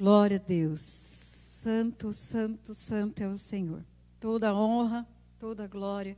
Glória 0.00 0.38
a 0.38 0.40
Deus. 0.40 0.80
Santo, 0.80 2.10
santo, 2.10 2.72
santo 2.72 3.22
é 3.22 3.28
o 3.28 3.36
Senhor. 3.36 3.84
Toda 4.18 4.54
honra, 4.54 5.06
toda 5.38 5.66
glória, 5.66 6.16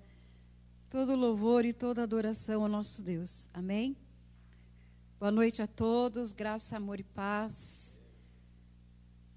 todo 0.89 1.17
louvor 1.17 1.65
e 1.65 1.73
toda 1.73 2.05
adoração 2.05 2.63
ao 2.63 2.69
nosso 2.69 3.03
Deus. 3.03 3.49
Amém? 3.53 3.97
Boa 5.19 5.33
noite 5.33 5.61
a 5.61 5.67
todos, 5.67 6.33
graça, 6.33 6.77
amor 6.77 7.01
e 7.01 7.03
paz. 7.03 8.01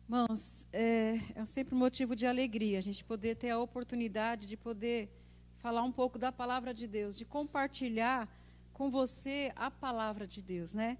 Irmãos, 0.03 0.67
é, 0.71 1.19
é 1.33 1.45
sempre 1.47 1.73
um 1.73 1.79
motivo 1.79 2.15
de 2.15 2.27
alegria 2.27 2.77
a 2.77 2.83
gente 2.83 3.03
poder 3.03 3.37
ter 3.37 3.49
a 3.49 3.57
oportunidade 3.57 4.45
de 4.45 4.55
poder 4.55 5.09
falar 5.57 5.81
um 5.81 5.91
pouco 5.91 6.19
da 6.19 6.31
palavra 6.31 6.71
de 6.71 6.85
Deus, 6.85 7.17
de 7.17 7.25
compartilhar 7.25 8.29
com 8.71 8.91
você 8.91 9.51
a 9.55 9.71
palavra 9.71 10.27
de 10.27 10.43
Deus, 10.43 10.71
né? 10.71 10.99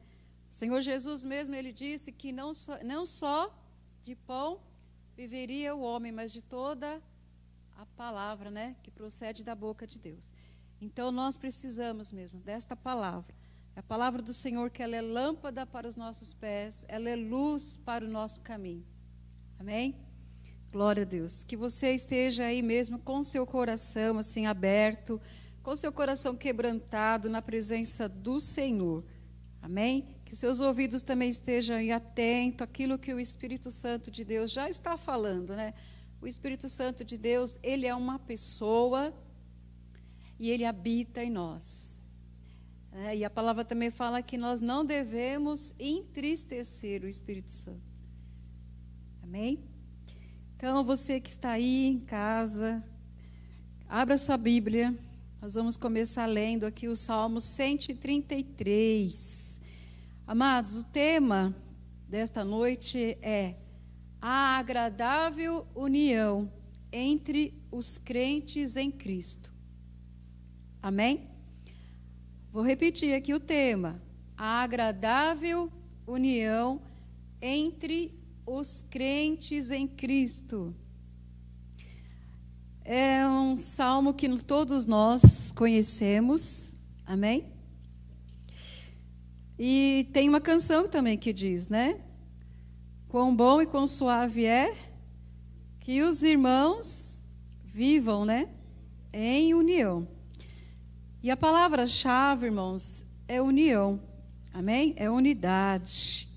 Senhor 0.56 0.80
Jesus 0.80 1.26
mesmo, 1.26 1.54
ele 1.54 1.74
disse 1.74 2.14
que 2.14 2.32
não 2.32 2.54
só, 2.54 2.82
não 2.82 3.06
só 3.06 3.54
de 4.02 4.16
pão 4.16 4.62
viveria 5.14 5.76
o 5.76 5.82
homem, 5.82 6.14
mas 6.14 6.32
de 6.32 6.42
toda 6.42 7.04
a 7.76 7.86
palavra, 7.86 8.50
né, 8.50 8.74
que 8.82 8.90
procede 8.90 9.44
da 9.44 9.54
boca 9.54 9.86
de 9.86 10.00
Deus. 10.00 10.32
Então 10.80 11.12
nós 11.12 11.36
precisamos 11.36 12.10
mesmo 12.14 12.40
desta 12.40 12.74
palavra. 12.74 13.36
A 13.76 13.84
palavra 13.84 14.22
do 14.22 14.34
Senhor 14.34 14.70
que 14.70 14.82
ela 14.82 14.96
é 14.96 15.02
lâmpada 15.02 15.66
para 15.66 15.90
os 15.90 15.98
nossos 15.98 16.34
pés, 16.34 16.86
ela 16.88 17.10
é 17.10 17.18
luz 17.18 17.76
para 17.76 18.06
o 18.06 18.10
nosso 18.10 18.40
caminho. 18.40 18.86
Amém? 19.60 19.94
Glória 20.72 21.04
a 21.04 21.06
Deus. 21.06 21.44
Que 21.44 21.58
você 21.58 21.94
esteja 21.94 22.46
aí 22.46 22.62
mesmo 22.62 22.98
com 22.98 23.22
seu 23.24 23.46
coração 23.46 24.20
assim 24.20 24.46
aberto, 24.46 25.22
com 25.62 25.76
seu 25.76 25.92
coração 25.92 26.34
quebrantado 26.34 27.30
na 27.30 27.42
presença 27.42 28.08
do 28.08 28.40
Senhor. 28.40 29.04
Amém? 29.62 30.15
Que 30.26 30.36
seus 30.36 30.60
ouvidos 30.60 31.02
também 31.02 31.30
estejam 31.30 31.78
atentos 31.96 32.64
àquilo 32.64 32.98
que 32.98 33.14
o 33.14 33.20
Espírito 33.20 33.72
Santo 33.72 34.12
de 34.12 34.26
Deus 34.26 34.52
já 34.52 34.68
está 34.68 34.98
falando, 34.98 35.56
né? 35.56 35.74
O 36.20 36.28
Espírito 36.28 36.68
Santo 36.68 37.06
de 37.06 37.18
Deus, 37.18 37.58
ele 37.62 37.86
é 37.86 37.94
uma 37.94 38.18
pessoa 38.20 39.14
e 40.40 40.50
ele 40.50 40.66
habita 40.66 41.24
em 41.24 41.30
nós. 41.30 41.94
É, 42.92 43.16
e 43.16 43.24
a 43.26 43.30
palavra 43.30 43.64
também 43.64 43.92
fala 43.92 44.24
que 44.24 44.38
nós 44.38 44.60
não 44.62 44.86
devemos 44.86 45.76
entristecer 45.78 47.04
o 47.04 47.08
Espírito 47.08 47.52
Santo. 47.52 48.02
Amém? 49.22 49.64
Então, 50.56 50.84
você 50.84 51.20
que 51.20 51.30
está 51.30 51.52
aí 51.52 51.86
em 51.88 52.00
casa, 52.00 52.84
abra 53.88 54.18
sua 54.18 54.38
Bíblia. 54.38 54.98
Nós 55.42 55.56
vamos 55.56 55.76
começar 55.76 56.26
lendo 56.26 56.66
aqui 56.66 56.88
o 56.88 56.96
Salmo 56.96 57.42
133. 57.42 59.45
Amados, 60.28 60.76
o 60.76 60.84
tema 60.84 61.56
desta 62.10 62.44
noite 62.44 63.16
é 63.22 63.58
a 64.20 64.58
agradável 64.58 65.68
união 65.76 66.52
entre 66.92 67.54
os 67.72 68.00
crentes 68.00 68.76
em 68.76 68.90
Cristo. 68.90 69.54
Amém? 70.82 71.30
Vou 72.52 72.64
repetir 72.64 73.14
aqui 73.14 73.36
o 73.36 73.40
tema: 73.40 74.02
a 74.36 74.64
agradável 74.64 75.72
união 76.08 76.82
entre 77.40 78.20
os 78.48 78.82
crentes 78.90 79.70
em 79.70 79.88
Cristo. 79.88 80.76
É 82.84 83.28
um 83.28 83.54
salmo 83.54 84.12
que 84.12 84.28
todos 84.42 84.88
nós 84.88 85.52
conhecemos, 85.52 86.74
amém? 87.06 87.55
E 89.58 90.10
tem 90.12 90.28
uma 90.28 90.42
canção 90.42 90.88
também 90.88 91.18
que 91.18 91.32
diz, 91.32 91.70
né? 91.70 92.00
Quão 93.08 93.34
bom 93.34 93.62
e 93.62 93.66
quão 93.66 93.88
suave 93.88 94.46
é 94.46 94.76
que 95.80 96.02
os 96.02 96.22
irmãos 96.24 97.22
vivam, 97.64 98.26
né? 98.26 98.50
Em 99.14 99.54
união. 99.54 100.08
E 101.24 101.32
a 101.32 101.38
palavra-chave, 101.38 102.48
irmãos, 102.48 103.06
é 103.28 103.42
união. 103.42 104.00
Amém? 104.54 104.94
É 104.98 105.10
unidade. 105.10 106.28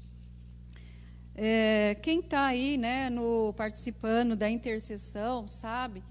É, 1.34 1.96
quem 2.02 2.20
está 2.20 2.46
aí, 2.46 2.76
né, 2.76 3.10
no 3.10 3.52
participando 3.54 4.34
da 4.34 4.48
intercessão, 4.48 5.46
sabe 5.46 6.02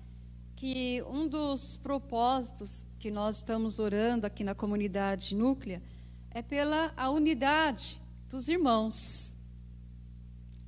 que 0.56 1.04
um 1.04 1.28
dos 1.28 1.78
propósitos 1.78 2.86
que 3.00 3.12
nós 3.12 3.38
estamos 3.38 3.78
orando 3.78 4.26
aqui 4.26 4.44
na 4.44 4.56
comunidade 4.56 5.36
núclea 5.36 5.82
é 6.38 6.42
pela 6.44 6.94
a 6.96 7.10
unidade 7.10 8.00
dos 8.30 8.48
irmãos. 8.48 9.36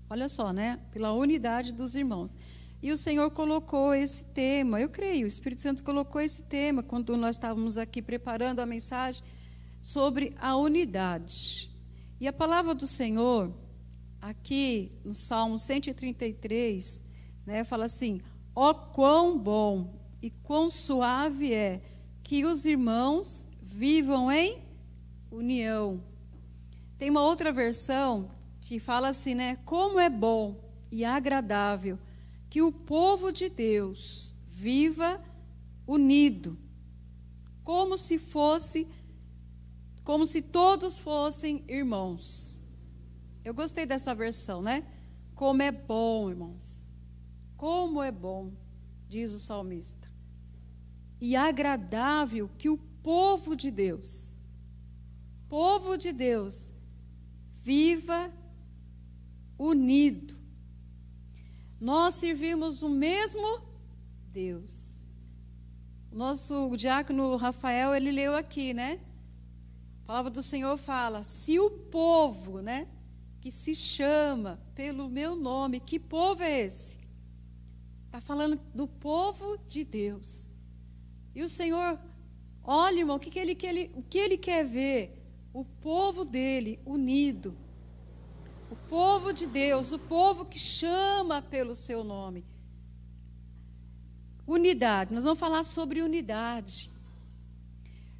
Olha 0.09 0.27
só, 0.27 0.51
né? 0.51 0.79
Pela 0.91 1.13
unidade 1.13 1.71
dos 1.71 1.93
irmãos. 1.93 2.35
E 2.81 2.91
o 2.91 2.97
Senhor 2.97 3.29
colocou 3.29 3.93
esse 3.93 4.25
tema, 4.25 4.81
eu 4.81 4.89
creio, 4.89 5.25
o 5.25 5.27
Espírito 5.27 5.61
Santo 5.61 5.83
colocou 5.83 6.21
esse 6.21 6.41
tema 6.41 6.81
quando 6.81 7.15
nós 7.15 7.35
estávamos 7.35 7.77
aqui 7.77 8.01
preparando 8.01 8.61
a 8.61 8.65
mensagem 8.65 9.23
sobre 9.79 10.33
a 10.39 10.55
unidade. 10.55 11.69
E 12.19 12.27
a 12.27 12.33
palavra 12.33 12.73
do 12.73 12.87
Senhor, 12.87 13.53
aqui 14.19 14.91
no 15.05 15.13
Salmo 15.13 15.59
133, 15.59 17.03
né, 17.45 17.63
fala 17.63 17.85
assim: 17.85 18.21
Ó 18.55 18.71
oh, 18.71 18.73
quão 18.73 19.37
bom 19.37 20.01
e 20.19 20.31
quão 20.31 20.67
suave 20.67 21.53
é 21.53 21.79
que 22.23 22.43
os 22.43 22.65
irmãos 22.65 23.47
vivam 23.61 24.31
em 24.31 24.67
união. 25.31 26.03
Tem 26.97 27.09
uma 27.09 27.21
outra 27.21 27.51
versão 27.51 28.29
que 28.61 28.79
fala 28.79 29.09
assim, 29.09 29.33
né? 29.33 29.57
Como 29.65 29.99
é 29.99 30.09
bom 30.09 30.59
e 30.91 31.05
agradável 31.05 31.97
que 32.49 32.61
o 32.61 32.71
povo 32.71 33.31
de 33.31 33.47
Deus 33.47 34.33
viva 34.47 35.23
unido, 35.87 36.57
como 37.63 37.97
se 37.97 38.17
fosse, 38.17 38.87
como 40.03 40.25
se 40.25 40.41
todos 40.41 40.99
fossem 40.99 41.63
irmãos. 41.67 42.59
Eu 43.43 43.53
gostei 43.53 43.85
dessa 43.85 44.13
versão, 44.13 44.61
né? 44.61 44.85
Como 45.35 45.61
é 45.61 45.71
bom, 45.71 46.29
irmãos. 46.29 46.91
Como 47.55 48.01
é 48.03 48.11
bom, 48.11 48.51
diz 49.07 49.31
o 49.31 49.39
salmista. 49.39 50.11
E 51.21 51.35
agradável 51.35 52.49
que 52.57 52.69
o 52.69 52.77
povo 52.77 53.55
de 53.55 53.71
Deus 53.71 54.28
povo 55.49 55.97
de 55.97 56.13
Deus 56.13 56.71
viva 57.55 58.31
unido. 59.57 60.37
Nós 61.81 62.15
servimos 62.15 62.81
o 62.81 62.89
mesmo 62.89 63.61
Deus. 64.31 65.05
O 66.11 66.15
nosso 66.15 66.75
diácono 66.77 67.35
Rafael, 67.35 67.93
ele 67.95 68.11
leu 68.11 68.35
aqui, 68.35 68.73
né? 68.73 68.99
A 70.03 70.07
palavra 70.07 70.31
do 70.31 70.43
Senhor 70.43 70.77
fala: 70.77 71.23
se 71.23 71.59
o 71.59 71.69
povo, 71.69 72.61
né, 72.61 72.87
que 73.41 73.51
se 73.51 73.75
chama 73.75 74.59
pelo 74.75 75.09
meu 75.09 75.35
nome, 75.35 75.79
que 75.79 75.99
povo 75.99 76.43
é 76.43 76.61
esse? 76.61 76.99
Está 78.05 78.19
falando 78.19 78.59
do 78.73 78.87
povo 78.87 79.57
de 79.67 79.83
Deus. 79.83 80.49
E 81.35 81.43
o 81.43 81.49
Senhor, 81.49 81.99
olha, 82.63 82.99
irmão, 82.99 83.17
o 83.17 83.19
que, 83.19 83.29
que, 83.29 83.39
ele, 83.39 83.53
que 83.53 83.67
ele, 83.67 83.91
o 83.95 84.01
que 84.01 84.17
ele 84.17 84.37
quer 84.37 84.65
ver? 84.65 85.18
O 85.59 85.65
povo 85.65 86.23
dele 86.23 86.79
unido. 86.85 87.57
O 88.71 88.75
povo 88.87 89.33
de 89.33 89.45
Deus, 89.45 89.91
o 89.91 89.99
povo 89.99 90.45
que 90.45 90.57
chama 90.57 91.41
pelo 91.41 91.75
seu 91.75 92.03
nome. 92.03 92.45
Unidade, 94.47 95.13
nós 95.13 95.23
vamos 95.23 95.39
falar 95.39 95.63
sobre 95.63 96.01
unidade. 96.01 96.89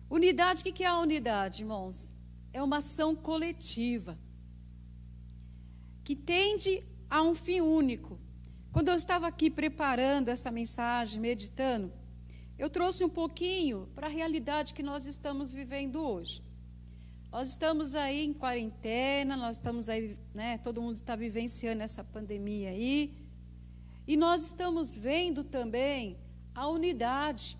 Unidade, 0.09 0.61
o 0.61 0.73
que 0.73 0.83
é 0.83 0.87
a 0.87 0.99
unidade, 0.99 1.61
irmãos? 1.61 2.11
É 2.51 2.61
uma 2.61 2.77
ação 2.77 3.15
coletiva 3.15 4.19
que 6.03 6.15
tende 6.15 6.83
a 7.09 7.21
um 7.21 7.33
fim 7.33 7.61
único. 7.61 8.19
Quando 8.71 8.89
eu 8.89 8.95
estava 8.95 9.27
aqui 9.27 9.49
preparando 9.49 10.29
essa 10.29 10.51
mensagem, 10.51 11.21
meditando, 11.21 11.93
eu 12.57 12.69
trouxe 12.69 13.05
um 13.05 13.09
pouquinho 13.09 13.87
para 13.95 14.07
a 14.07 14.09
realidade 14.09 14.73
que 14.73 14.83
nós 14.83 15.05
estamos 15.05 15.53
vivendo 15.53 16.01
hoje. 16.03 16.48
Nós 17.31 17.49
estamos 17.49 17.93
aí 17.93 18.25
em 18.25 18.33
quarentena, 18.33 19.37
nós 19.37 19.57
estamos 19.57 19.87
aí, 19.87 20.17
né? 20.33 20.57
Todo 20.57 20.81
mundo 20.81 20.95
está 20.95 21.15
vivenciando 21.15 21.83
essa 21.83 22.03
pandemia 22.03 22.69
aí. 22.69 23.13
E 24.07 24.17
nós 24.17 24.43
estamos 24.43 24.95
vendo 24.95 25.43
também 25.43 26.17
a 26.55 26.67
unidade 26.67 27.55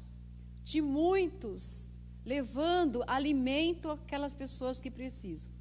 de 0.64 0.82
muitos 0.82 1.88
levando 2.26 3.04
alimento 3.06 3.92
àquelas 3.92 4.34
pessoas 4.34 4.80
que 4.80 4.90
precisam. 4.90 5.52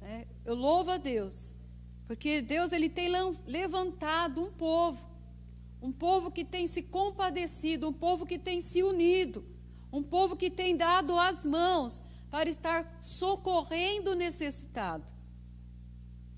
É, 0.00 0.26
eu 0.42 0.54
louvo 0.54 0.90
a 0.90 0.96
Deus, 0.96 1.54
porque 2.06 2.40
Deus 2.40 2.72
ele 2.72 2.88
tem 2.88 3.10
levantado 3.46 4.42
um 4.42 4.50
povo, 4.50 5.06
um 5.82 5.92
povo 5.92 6.30
que 6.30 6.46
tem 6.46 6.66
se 6.66 6.82
compadecido, 6.82 7.88
um 7.88 7.92
povo 7.92 8.24
que 8.24 8.38
tem 8.38 8.62
se 8.62 8.82
unido, 8.82 9.44
um 9.92 10.02
povo 10.02 10.34
que 10.34 10.50
tem 10.50 10.74
dado 10.74 11.18
as 11.18 11.44
mãos 11.44 12.02
para 12.34 12.50
estar 12.50 12.98
socorrendo 13.00 14.10
o 14.10 14.14
necessitado. 14.16 15.06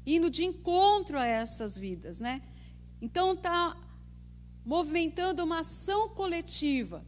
indo 0.04 0.28
de 0.28 0.44
encontro 0.44 1.18
a 1.18 1.24
essas 1.24 1.78
vidas, 1.78 2.20
né? 2.20 2.42
Então 3.00 3.32
está 3.32 3.74
movimentando 4.62 5.42
uma 5.42 5.60
ação 5.60 6.10
coletiva. 6.10 7.02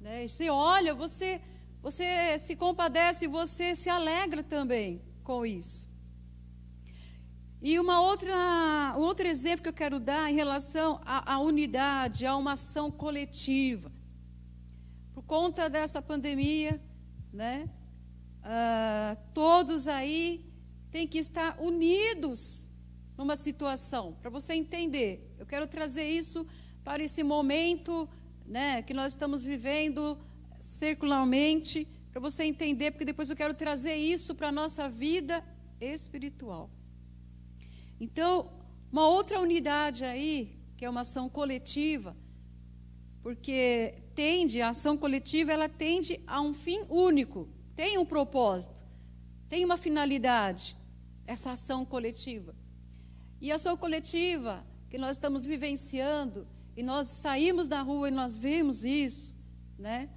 Né? 0.00 0.24
E 0.24 0.28
você 0.28 0.50
olha, 0.50 0.92
você, 0.92 1.40
você 1.80 2.36
se 2.40 2.56
compadece, 2.56 3.28
você 3.28 3.76
se 3.76 3.88
alegra 3.88 4.42
também 4.42 5.00
com 5.22 5.46
isso. 5.46 5.88
E 7.62 7.78
uma 7.78 8.00
outra, 8.00 8.34
um 8.96 9.02
outro 9.02 9.28
exemplo 9.28 9.62
que 9.62 9.68
eu 9.68 9.80
quero 9.84 10.00
dar 10.00 10.28
em 10.32 10.34
relação 10.34 11.00
à, 11.06 11.34
à 11.34 11.38
unidade, 11.38 12.26
a 12.26 12.34
uma 12.34 12.54
ação 12.54 12.90
coletiva. 12.90 13.92
Por 15.14 15.22
conta 15.22 15.70
dessa 15.70 16.02
pandemia, 16.02 16.82
né? 17.32 17.70
Uh, 18.46 19.18
todos 19.34 19.88
aí 19.88 20.46
têm 20.92 21.04
que 21.04 21.18
estar 21.18 21.60
unidos 21.60 22.70
numa 23.18 23.34
situação, 23.34 24.12
para 24.20 24.30
você 24.30 24.54
entender. 24.54 25.34
Eu 25.36 25.44
quero 25.44 25.66
trazer 25.66 26.08
isso 26.08 26.46
para 26.84 27.02
esse 27.02 27.24
momento 27.24 28.08
né, 28.46 28.82
que 28.82 28.94
nós 28.94 29.12
estamos 29.12 29.42
vivendo 29.42 30.16
circularmente, 30.60 31.88
para 32.12 32.20
você 32.20 32.44
entender, 32.44 32.92
porque 32.92 33.04
depois 33.04 33.28
eu 33.28 33.34
quero 33.34 33.52
trazer 33.52 33.96
isso 33.96 34.32
para 34.32 34.48
a 34.48 34.52
nossa 34.52 34.88
vida 34.88 35.42
espiritual. 35.80 36.70
Então, 37.98 38.48
uma 38.92 39.08
outra 39.08 39.40
unidade 39.40 40.04
aí, 40.04 40.56
que 40.76 40.84
é 40.84 40.88
uma 40.88 41.00
ação 41.00 41.28
coletiva, 41.28 42.16
porque 43.24 44.04
tende, 44.14 44.62
a 44.62 44.68
ação 44.68 44.96
coletiva, 44.96 45.50
ela 45.50 45.68
tende 45.68 46.20
a 46.28 46.40
um 46.40 46.54
fim 46.54 46.84
único, 46.88 47.48
tem 47.76 47.98
um 47.98 48.06
propósito, 48.06 48.84
tem 49.48 49.64
uma 49.64 49.76
finalidade, 49.76 50.74
essa 51.26 51.52
ação 51.52 51.84
coletiva. 51.84 52.56
E 53.40 53.52
a 53.52 53.56
ação 53.56 53.76
coletiva 53.76 54.66
que 54.88 54.96
nós 54.96 55.12
estamos 55.12 55.44
vivenciando, 55.44 56.48
e 56.76 56.82
nós 56.82 57.06
saímos 57.08 57.68
da 57.68 57.80
rua 57.82 58.08
e 58.08 58.10
nós 58.10 58.36
vemos 58.36 58.84
isso, 58.84 59.34
né? 59.78 60.10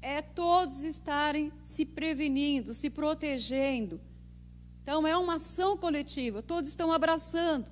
É 0.00 0.20
todos 0.20 0.82
estarem 0.82 1.52
se 1.62 1.84
prevenindo, 1.84 2.74
se 2.74 2.90
protegendo. 2.90 4.00
Então 4.82 5.06
é 5.06 5.16
uma 5.16 5.36
ação 5.36 5.76
coletiva, 5.76 6.42
todos 6.42 6.68
estão 6.68 6.92
abraçando 6.92 7.70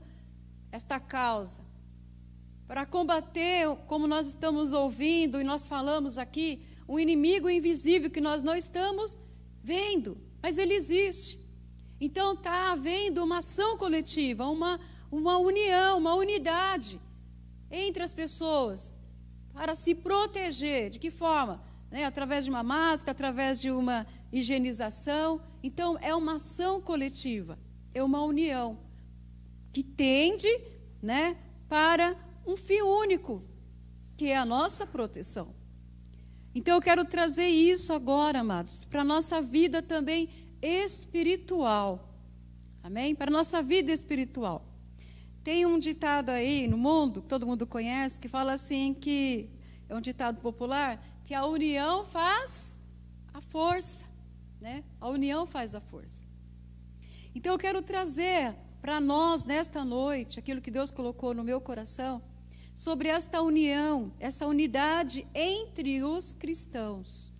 esta 0.70 1.00
causa. 1.00 1.62
Para 2.68 2.86
combater, 2.86 3.66
como 3.88 4.06
nós 4.06 4.28
estamos 4.28 4.72
ouvindo 4.72 5.40
e 5.40 5.44
nós 5.44 5.66
falamos 5.66 6.18
aqui, 6.18 6.62
um 6.90 6.98
inimigo 6.98 7.48
invisível 7.48 8.10
que 8.10 8.20
nós 8.20 8.42
não 8.42 8.56
estamos 8.56 9.16
vendo, 9.62 10.18
mas 10.42 10.58
ele 10.58 10.74
existe. 10.74 11.38
Então 12.00 12.32
está 12.32 12.72
havendo 12.72 13.22
uma 13.22 13.38
ação 13.38 13.78
coletiva, 13.78 14.44
uma, 14.48 14.80
uma 15.08 15.38
união, 15.38 15.98
uma 15.98 16.14
unidade 16.16 17.00
entre 17.70 18.02
as 18.02 18.12
pessoas 18.12 18.92
para 19.54 19.76
se 19.76 19.94
proteger. 19.94 20.90
De 20.90 20.98
que 20.98 21.12
forma? 21.12 21.62
Né? 21.92 22.04
Através 22.04 22.42
de 22.44 22.50
uma 22.50 22.64
máscara, 22.64 23.12
através 23.12 23.60
de 23.60 23.70
uma 23.70 24.04
higienização. 24.32 25.40
Então, 25.62 25.96
é 26.00 26.12
uma 26.12 26.34
ação 26.34 26.80
coletiva, 26.80 27.56
é 27.94 28.02
uma 28.02 28.20
união 28.24 28.80
que 29.72 29.84
tende 29.84 30.48
né, 31.00 31.36
para 31.68 32.16
um 32.44 32.56
fim 32.56 32.82
único, 32.82 33.44
que 34.16 34.26
é 34.26 34.36
a 34.36 34.44
nossa 34.44 34.84
proteção. 34.84 35.59
Então, 36.54 36.74
eu 36.74 36.80
quero 36.80 37.04
trazer 37.04 37.46
isso 37.46 37.92
agora, 37.92 38.40
amados, 38.40 38.84
para 38.84 39.02
a 39.02 39.04
nossa 39.04 39.40
vida 39.40 39.80
também 39.80 40.28
espiritual. 40.60 42.08
Amém? 42.82 43.14
Para 43.14 43.30
a 43.30 43.32
nossa 43.32 43.62
vida 43.62 43.92
espiritual. 43.92 44.66
Tem 45.42 45.64
um 45.64 45.78
ditado 45.78 46.30
aí 46.30 46.66
no 46.68 46.76
mundo, 46.76 47.22
que 47.22 47.28
todo 47.28 47.46
mundo 47.46 47.66
conhece, 47.66 48.20
que 48.20 48.28
fala 48.28 48.52
assim 48.52 48.92
que 48.92 49.48
é 49.88 49.94
um 49.94 50.00
ditado 50.00 50.40
popular, 50.40 51.02
que 51.24 51.34
a 51.34 51.46
união 51.46 52.04
faz 52.04 52.78
a 53.32 53.40
força, 53.40 54.06
né? 54.60 54.84
A 55.00 55.08
união 55.08 55.46
faz 55.46 55.74
a 55.74 55.80
força. 55.80 56.26
Então 57.34 57.52
eu 57.52 57.58
quero 57.58 57.80
trazer 57.80 58.54
para 58.82 59.00
nós 59.00 59.44
nesta 59.44 59.84
noite 59.84 60.38
aquilo 60.38 60.60
que 60.60 60.70
Deus 60.70 60.90
colocou 60.90 61.32
no 61.32 61.44
meu 61.44 61.60
coração 61.60 62.22
sobre 62.80 63.10
esta 63.10 63.42
união, 63.42 64.10
essa 64.18 64.46
unidade 64.46 65.28
entre 65.34 66.02
os 66.02 66.32
cristãos. 66.32 67.30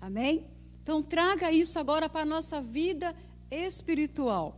Amém? 0.00 0.48
Então 0.80 1.02
traga 1.02 1.50
isso 1.50 1.80
agora 1.80 2.08
para 2.08 2.20
a 2.20 2.24
nossa 2.24 2.60
vida 2.62 3.12
espiritual. 3.50 4.56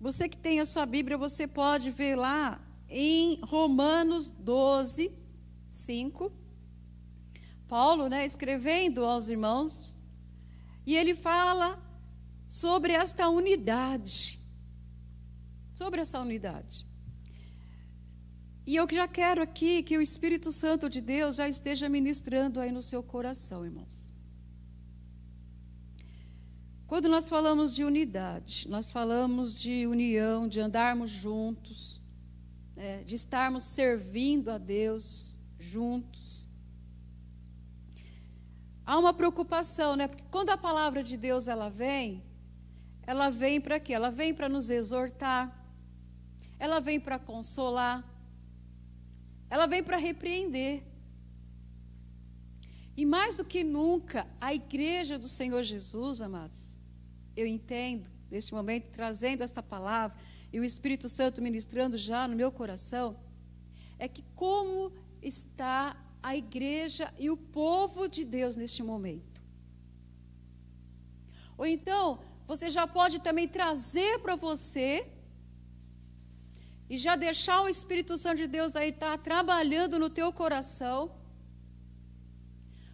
Você 0.00 0.28
que 0.28 0.36
tem 0.36 0.60
a 0.60 0.64
sua 0.64 0.86
Bíblia, 0.86 1.18
você 1.18 1.44
pode 1.48 1.90
ver 1.90 2.14
lá 2.14 2.64
em 2.88 3.40
Romanos 3.42 4.30
12, 4.30 5.12
5. 5.68 6.32
Paulo, 7.66 8.08
né, 8.08 8.24
escrevendo 8.24 9.04
aos 9.04 9.28
irmãos, 9.28 9.96
e 10.86 10.94
ele 10.94 11.16
fala 11.16 11.82
sobre 12.46 12.92
esta 12.92 13.28
unidade. 13.28 14.38
Sobre 15.74 16.00
essa 16.00 16.20
unidade. 16.20 16.88
E 18.70 18.76
eu 18.76 18.86
já 18.88 19.08
quero 19.08 19.42
aqui 19.42 19.82
que 19.82 19.98
o 19.98 20.00
Espírito 20.00 20.52
Santo 20.52 20.88
de 20.88 21.00
Deus 21.00 21.34
já 21.34 21.48
esteja 21.48 21.88
ministrando 21.88 22.60
aí 22.60 22.70
no 22.70 22.80
seu 22.80 23.02
coração, 23.02 23.64
irmãos. 23.64 24.12
Quando 26.86 27.08
nós 27.08 27.28
falamos 27.28 27.74
de 27.74 27.82
unidade, 27.82 28.68
nós 28.68 28.88
falamos 28.88 29.58
de 29.58 29.88
união, 29.88 30.46
de 30.46 30.60
andarmos 30.60 31.10
juntos, 31.10 32.00
é, 32.76 33.02
de 33.02 33.16
estarmos 33.16 33.64
servindo 33.64 34.52
a 34.52 34.56
Deus 34.56 35.36
juntos. 35.58 36.48
Há 38.86 38.96
uma 38.96 39.12
preocupação, 39.12 39.96
né? 39.96 40.06
Porque 40.06 40.26
quando 40.30 40.50
a 40.50 40.56
palavra 40.56 41.02
de 41.02 41.16
Deus 41.16 41.48
ela 41.48 41.68
vem, 41.68 42.22
ela 43.02 43.30
vem 43.30 43.60
para 43.60 43.80
quê? 43.80 43.94
Ela 43.94 44.10
vem 44.10 44.32
para 44.32 44.48
nos 44.48 44.70
exortar, 44.70 45.44
ela 46.56 46.78
vem 46.78 47.00
para 47.00 47.18
consolar, 47.18 48.08
ela 49.50 49.66
vem 49.66 49.82
para 49.82 49.96
repreender. 49.96 50.84
E 52.96 53.04
mais 53.04 53.34
do 53.34 53.44
que 53.44 53.64
nunca, 53.64 54.26
a 54.40 54.54
igreja 54.54 55.18
do 55.18 55.28
Senhor 55.28 55.62
Jesus, 55.64 56.20
amados, 56.20 56.78
eu 57.36 57.46
entendo, 57.46 58.08
neste 58.30 58.54
momento, 58.54 58.90
trazendo 58.90 59.42
esta 59.42 59.62
palavra 59.62 60.16
e 60.52 60.60
o 60.60 60.64
Espírito 60.64 61.08
Santo 61.08 61.42
ministrando 61.42 61.96
já 61.96 62.28
no 62.28 62.36
meu 62.36 62.52
coração, 62.52 63.18
é 63.98 64.06
que 64.06 64.24
como 64.34 64.92
está 65.20 65.96
a 66.22 66.36
igreja 66.36 67.12
e 67.18 67.30
o 67.30 67.36
povo 67.36 68.08
de 68.08 68.24
Deus 68.24 68.56
neste 68.56 68.82
momento. 68.82 69.42
Ou 71.56 71.66
então, 71.66 72.20
você 72.46 72.70
já 72.70 72.86
pode 72.86 73.20
também 73.20 73.48
trazer 73.48 74.18
para 74.20 74.36
você 74.36 75.06
e 76.90 76.98
já 76.98 77.14
deixar 77.16 77.62
o 77.62 77.68
Espírito 77.68 78.18
Santo 78.18 78.38
de 78.38 78.48
Deus 78.48 78.74
aí 78.76 78.90
estar 78.90 79.16
tá 79.16 79.24
trabalhando 79.30 79.98
no 79.98 80.10
teu 80.10 80.32
coração. 80.32 80.98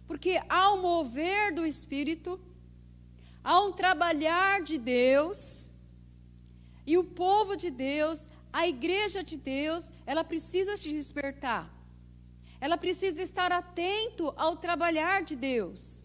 Porque 0.05 0.39
ao 0.47 0.77
mover 0.77 1.53
do 1.53 1.65
Espírito, 1.65 2.39
Há 3.49 3.61
um 3.65 3.71
trabalhar 3.81 4.61
de 4.69 4.77
Deus. 4.77 5.39
E 6.85 6.97
o 7.01 7.03
povo 7.23 7.55
de 7.55 7.69
Deus, 7.69 8.29
a 8.51 8.67
igreja 8.67 9.21
de 9.29 9.37
Deus, 9.37 9.83
ela 10.05 10.23
precisa 10.31 10.75
se 10.75 10.89
despertar. 10.89 11.63
Ela 12.59 12.77
precisa 12.85 13.21
estar 13.21 13.49
atento 13.53 14.33
ao 14.35 14.57
trabalhar 14.65 15.21
de 15.29 15.37
Deus. 15.37 16.03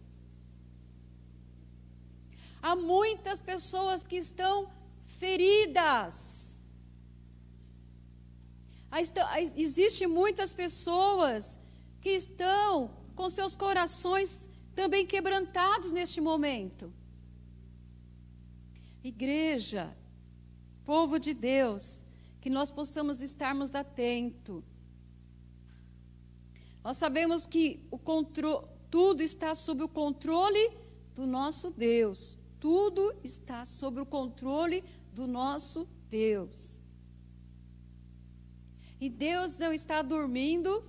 Há 2.63 2.77
muitas 2.77 3.41
pessoas 3.41 4.07
que 4.07 4.19
estão 4.27 4.57
feridas. 5.19 6.15
Existem 9.57 10.07
muitas 10.07 10.53
pessoas 10.53 11.59
que 12.01 12.11
estão 12.11 12.91
com 13.15 13.31
seus 13.31 13.57
corações 13.57 14.51
também 14.75 15.07
quebrantados 15.07 15.93
neste 15.93 16.21
momento. 16.21 16.93
Igreja, 19.03 19.97
povo 20.85 21.19
de 21.19 21.33
Deus, 21.33 22.05
que 22.41 22.51
nós 22.51 22.71
possamos 22.71 23.23
estarmos 23.23 23.75
atentos. 23.75 24.63
Nós 26.85 26.97
sabemos 26.97 27.47
que 27.47 27.81
o 27.91 27.99
tudo 28.91 29.23
está 29.23 29.55
sob 29.55 29.85
o 29.85 29.89
controle 29.89 30.71
do 31.15 31.25
nosso 31.27 31.71
Deus. 31.71 32.39
Tudo 32.61 33.15
está 33.25 33.65
sob 33.65 34.01
o 34.01 34.07
controle 34.07 34.85
do 35.13 35.27
nosso 35.27 35.89
Deus. 36.11 36.82
E 39.03 39.09
Deus 39.09 39.59
não 39.59 39.73
está 39.73 40.01
dormindo, 40.01 40.85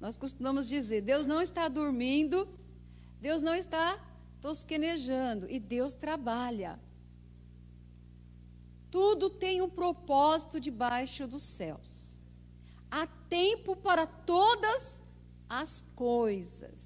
nós 0.00 0.16
costumamos 0.16 0.68
dizer, 0.68 1.00
Deus 1.00 1.26
não 1.26 1.40
está 1.40 1.68
dormindo, 1.68 2.48
Deus 3.20 3.40
não 3.40 3.54
está 3.54 4.00
tosquenejando, 4.40 5.48
e 5.48 5.60
Deus 5.60 5.94
trabalha. 5.94 6.76
Tudo 8.90 9.30
tem 9.30 9.62
um 9.62 9.70
propósito 9.70 10.58
debaixo 10.58 11.24
dos 11.28 11.44
céus. 11.44 12.18
Há 12.90 13.06
tempo 13.06 13.76
para 13.76 14.08
todas 14.08 15.00
as 15.48 15.86
coisas. 15.94 16.80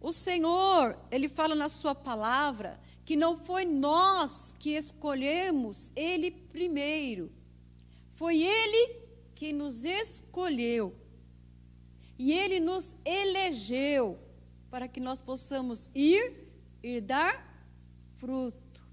O 0.00 0.12
Senhor, 0.12 0.96
Ele 1.10 1.28
fala 1.28 1.56
na 1.56 1.68
Sua 1.68 1.96
palavra 1.96 2.78
que 3.04 3.16
não 3.16 3.36
foi 3.36 3.64
nós 3.64 4.54
que 4.60 4.76
escolhemos 4.76 5.90
Ele 5.96 6.30
primeiro, 6.30 7.39
foi 8.20 8.42
Ele 8.42 8.82
que 9.34 9.50
nos 9.50 9.82
escolheu. 9.82 10.94
E 12.18 12.34
Ele 12.34 12.60
nos 12.60 12.94
elegeu 13.02 14.18
para 14.70 14.86
que 14.86 15.00
nós 15.00 15.22
possamos 15.22 15.90
ir 15.94 16.22
e 16.82 17.00
dar 17.00 17.32
fruto. 18.18 18.86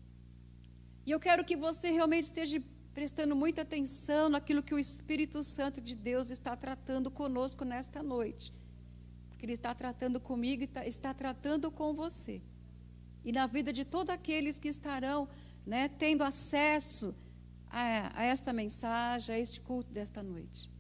E 1.06 1.12
eu 1.12 1.20
quero 1.20 1.44
que 1.44 1.58
você 1.58 1.92
realmente 1.92 2.24
esteja 2.24 2.64
prestando 2.94 3.36
muita 3.36 3.64
atenção 3.64 4.30
naquilo 4.30 4.64
que 4.64 4.74
o 4.74 4.80
Espírito 4.80 5.44
Santo 5.44 5.82
de 5.82 5.94
Deus 5.94 6.30
está 6.30 6.56
tratando 6.56 7.12
conosco 7.12 7.66
nesta 7.66 8.02
noite. 8.02 8.54
Porque 9.28 9.46
Ele 9.46 9.60
está 9.60 9.76
tratando 9.76 10.22
comigo 10.22 10.62
e 10.62 10.66
está, 10.72 10.88
está 10.88 11.14
tratando 11.14 11.70
com 11.70 11.94
você. 11.94 12.42
E 13.26 13.34
na 13.34 13.46
vida 13.46 13.74
de 13.74 13.84
todos 13.84 14.10
aqueles 14.10 14.58
que 14.58 14.70
estarão 14.70 15.28
né, 15.66 15.90
tendo 15.90 16.24
acesso 16.24 17.14
a, 17.70 18.20
a 18.20 18.24
esta 18.24 18.52
mensagem, 18.54 19.36
a 19.36 19.40
este 19.40 19.60
culto 19.62 19.92
desta 19.92 20.24
noite. 20.24 20.72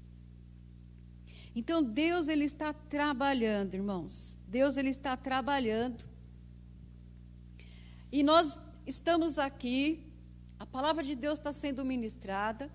Então 1.55 1.83
Deus 1.83 2.27
ele 2.27 2.45
está 2.45 2.73
trabalhando, 2.73 3.73
irmãos. 3.73 4.37
Deus 4.47 4.77
ele 4.77 4.89
está 4.89 5.17
trabalhando. 5.17 6.05
E 8.11 8.23
nós 8.23 8.59
estamos 8.85 9.39
aqui 9.39 10.07
a 10.59 10.65
palavra 10.65 11.03
de 11.03 11.15
Deus 11.15 11.37
está 11.37 11.51
sendo 11.51 11.85
ministrada. 11.85 12.71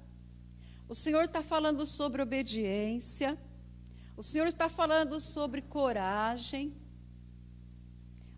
O 0.89 0.95
Senhor 0.95 1.25
está 1.25 1.43
falando 1.43 1.85
sobre 1.85 2.23
obediência. 2.23 3.37
O 4.17 4.23
Senhor 4.23 4.47
está 4.47 4.69
falando 4.69 5.19
sobre 5.19 5.63
coragem. 5.63 6.73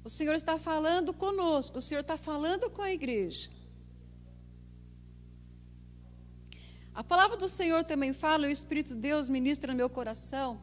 O 0.03 0.09
Senhor 0.09 0.35
está 0.35 0.59
falando 0.59 1.13
conosco. 1.13 1.79
O 1.79 1.83
Senhor 1.83 2.01
está 2.01 2.17
falando 2.17 2.71
com 2.71 2.81
a 2.81 2.91
igreja. 2.91 3.51
A 6.95 7.03
palavra 7.03 7.37
do 7.37 7.49
Senhor 7.49 7.85
também 7.85 8.13
fala, 8.13 8.47
o 8.47 8.51
Espírito 8.51 8.95
de 8.95 9.01
Deus 9.01 9.29
ministra 9.29 9.73
no 9.73 9.77
meu 9.77 9.91
coração, 9.91 10.63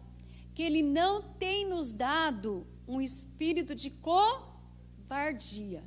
que 0.56 0.64
Ele 0.64 0.82
não 0.82 1.22
tem 1.22 1.68
nos 1.68 1.92
dado 1.92 2.66
um 2.88 3.02
espírito 3.02 3.76
de 3.76 3.90
covardia 3.90 5.84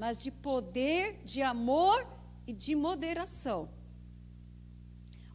mas 0.00 0.16
de 0.16 0.30
poder, 0.30 1.22
de 1.26 1.42
amor 1.42 2.06
e 2.46 2.54
de 2.54 2.74
moderação. 2.74 3.68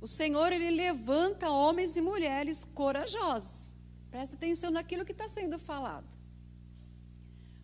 O 0.02 0.08
Senhor, 0.08 0.52
Ele 0.52 0.72
levanta 0.72 1.52
homens 1.52 1.96
e 1.96 2.02
mulheres 2.02 2.66
corajosos. 2.66 3.76
Presta 4.10 4.36
atenção 4.36 4.72
naquilo 4.72 5.06
que 5.06 5.12
está 5.12 5.28
sendo 5.28 5.60
falado. 5.60 6.08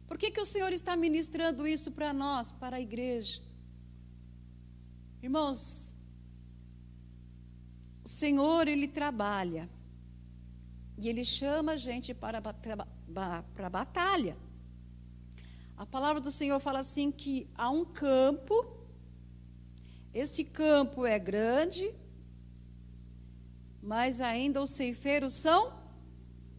Por 0.07 0.15
que, 0.15 0.29
que 0.29 0.39
o 0.39 0.45
Senhor 0.45 0.71
está 0.73 0.95
ministrando 0.95 1.67
isso 1.67 1.91
para 1.91 2.13
nós, 2.13 2.51
para 2.51 2.77
a 2.77 2.81
igreja? 2.81 3.41
Irmãos, 5.23 5.90
Senhor, 8.11 8.67
Ele 8.67 8.87
trabalha. 8.87 9.69
E 10.97 11.07
Ele 11.07 11.23
chama 11.23 11.71
a 11.73 11.77
gente 11.77 12.13
para, 12.13 12.41
para 12.41 13.67
a 13.67 13.69
batalha. 13.69 14.35
A 15.77 15.85
palavra 15.85 16.21
do 16.21 16.29
Senhor 16.29 16.59
fala 16.59 16.79
assim 16.79 17.09
que 17.09 17.49
há 17.55 17.69
um 17.69 17.85
campo, 17.85 18.53
esse 20.13 20.43
campo 20.43 21.05
é 21.05 21.17
grande, 21.17 21.95
mas 23.81 24.19
ainda 24.19 24.61
os 24.61 24.71
ceifeiros 24.71 25.33
são 25.33 25.73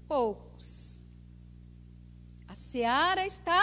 poucos. 0.09 1.07
A 2.49 2.55
seara 2.55 3.27
está 3.27 3.63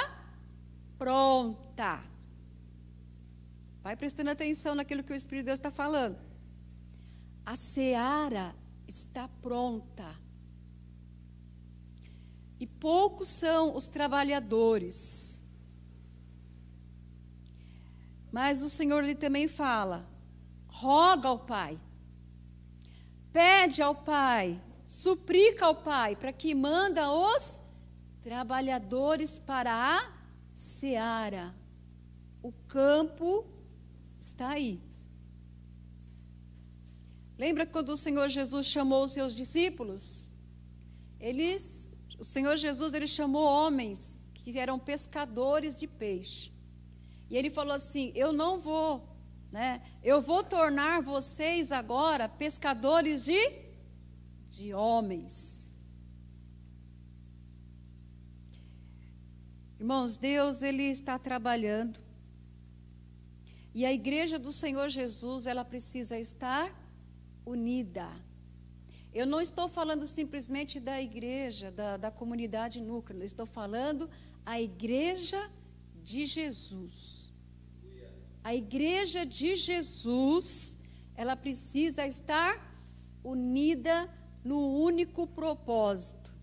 pronta. 0.98 2.04
Vai 3.82 3.96
prestando 3.96 4.30
atenção 4.30 4.76
naquilo 4.76 5.04
que 5.04 5.12
o 5.12 5.16
Espírito 5.16 5.44
de 5.44 5.48
Deus 5.48 5.60
está 5.60 5.72
falando. 5.72 6.29
A 7.50 7.56
seara 7.56 8.56
está 8.88 9.28
pronta. 9.28 10.16
E 12.60 12.68
poucos 12.68 13.28
são 13.28 13.76
os 13.76 13.90
trabalhadores. 13.90 15.44
Mas 18.32 18.62
o 18.62 18.70
Senhor 18.70 19.04
ele 19.04 19.16
também 19.16 19.48
fala: 19.48 20.08
roga 20.68 21.28
ao 21.28 21.40
Pai, 21.40 21.80
pede 23.34 23.82
ao 23.82 23.96
Pai, 23.96 24.62
suplica 24.86 25.66
ao 25.66 25.74
Pai 25.74 26.16
para 26.16 26.32
que 26.32 26.54
manda 26.54 27.12
os 27.12 27.60
trabalhadores 28.22 29.40
para 29.40 29.98
a 29.98 30.14
seara. 30.54 31.56
O 32.44 32.52
campo 32.68 33.44
está 34.20 34.50
aí. 34.50 34.89
Lembra 37.40 37.66
quando 37.66 37.92
o 37.92 37.98
Senhor 37.98 38.28
Jesus 38.28 38.66
chamou 38.66 39.02
os 39.06 39.14
seus 39.14 39.34
discípulos? 39.34 40.30
Eles, 41.22 41.90
o 42.20 42.26
Senhor 42.26 42.58
Jesus, 42.58 42.94
ele 42.94 43.08
chamou 43.08 43.46
homens 43.46 44.18
que 44.44 44.60
eram 44.60 44.78
pescadores 44.78 45.80
de 45.80 45.88
peixe. 45.88 46.52
E 47.30 47.38
ele 47.38 47.50
falou 47.50 47.74
assim: 47.74 48.12
Eu 48.14 48.34
não 48.34 48.60
vou, 48.60 49.08
né? 49.54 49.82
Eu 50.04 50.22
vou 50.22 50.44
tornar 50.44 51.02
vocês 51.02 51.72
agora 51.72 52.28
pescadores 52.28 53.24
de, 53.24 53.40
de 54.50 54.74
homens. 54.74 55.74
Irmãos, 59.80 60.18
Deus 60.18 60.62
ele 60.62 60.84
está 60.84 61.18
trabalhando. 61.18 62.02
E 63.74 63.86
a 63.86 63.94
igreja 63.94 64.38
do 64.38 64.52
Senhor 64.52 64.90
Jesus, 64.90 65.48
ela 65.48 65.64
precisa 65.64 66.20
estar 66.20 66.89
unida. 67.50 68.08
Eu 69.14 69.26
não 69.26 69.42
estou 69.42 69.68
falando 69.68 70.06
simplesmente 70.06 70.80
da 70.80 71.02
igreja, 71.02 71.72
da, 71.72 71.98
da 71.98 72.12
comunidade 72.12 72.80
núcleo, 72.80 73.22
eu 73.22 73.26
estou 73.26 73.46
falando 73.46 74.10
a 74.46 74.62
igreja 74.62 75.42
de 76.04 76.26
Jesus. 76.26 77.34
A 78.44 78.54
igreja 78.56 79.26
de 79.26 79.56
Jesus, 79.56 80.78
ela 81.16 81.36
precisa 81.36 82.06
estar 82.06 82.54
unida 83.24 84.10
no 84.44 84.80
único 84.80 85.28
propósito. 85.28 86.34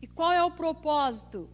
E 0.00 0.06
qual 0.06 0.32
é 0.32 0.42
o 0.44 0.50
propósito? 0.50 1.48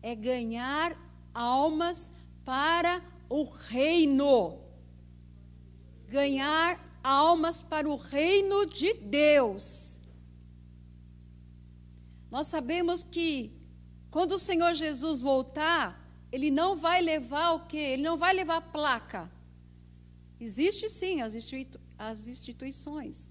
É 0.00 0.14
ganhar 0.14 0.96
almas 1.34 2.12
para 2.44 3.02
o 3.28 3.42
reino. 3.44 4.58
Ganhar 6.06 6.89
almas 7.02 7.62
para 7.62 7.88
o 7.88 7.96
reino 7.96 8.66
de 8.66 8.94
Deus. 8.94 10.00
Nós 12.30 12.46
sabemos 12.46 13.02
que 13.02 13.52
quando 14.10 14.32
o 14.32 14.38
Senhor 14.38 14.72
Jesus 14.74 15.20
voltar, 15.20 16.00
ele 16.30 16.50
não 16.50 16.76
vai 16.76 17.02
levar 17.02 17.52
o 17.52 17.66
quê? 17.66 17.76
Ele 17.76 18.02
não 18.02 18.16
vai 18.16 18.32
levar 18.32 18.60
placa. 18.60 19.30
Existe 20.38 20.88
sim 20.88 21.20
as, 21.20 21.34
institui 21.34 21.68
as 21.98 22.26
instituições. 22.26 23.30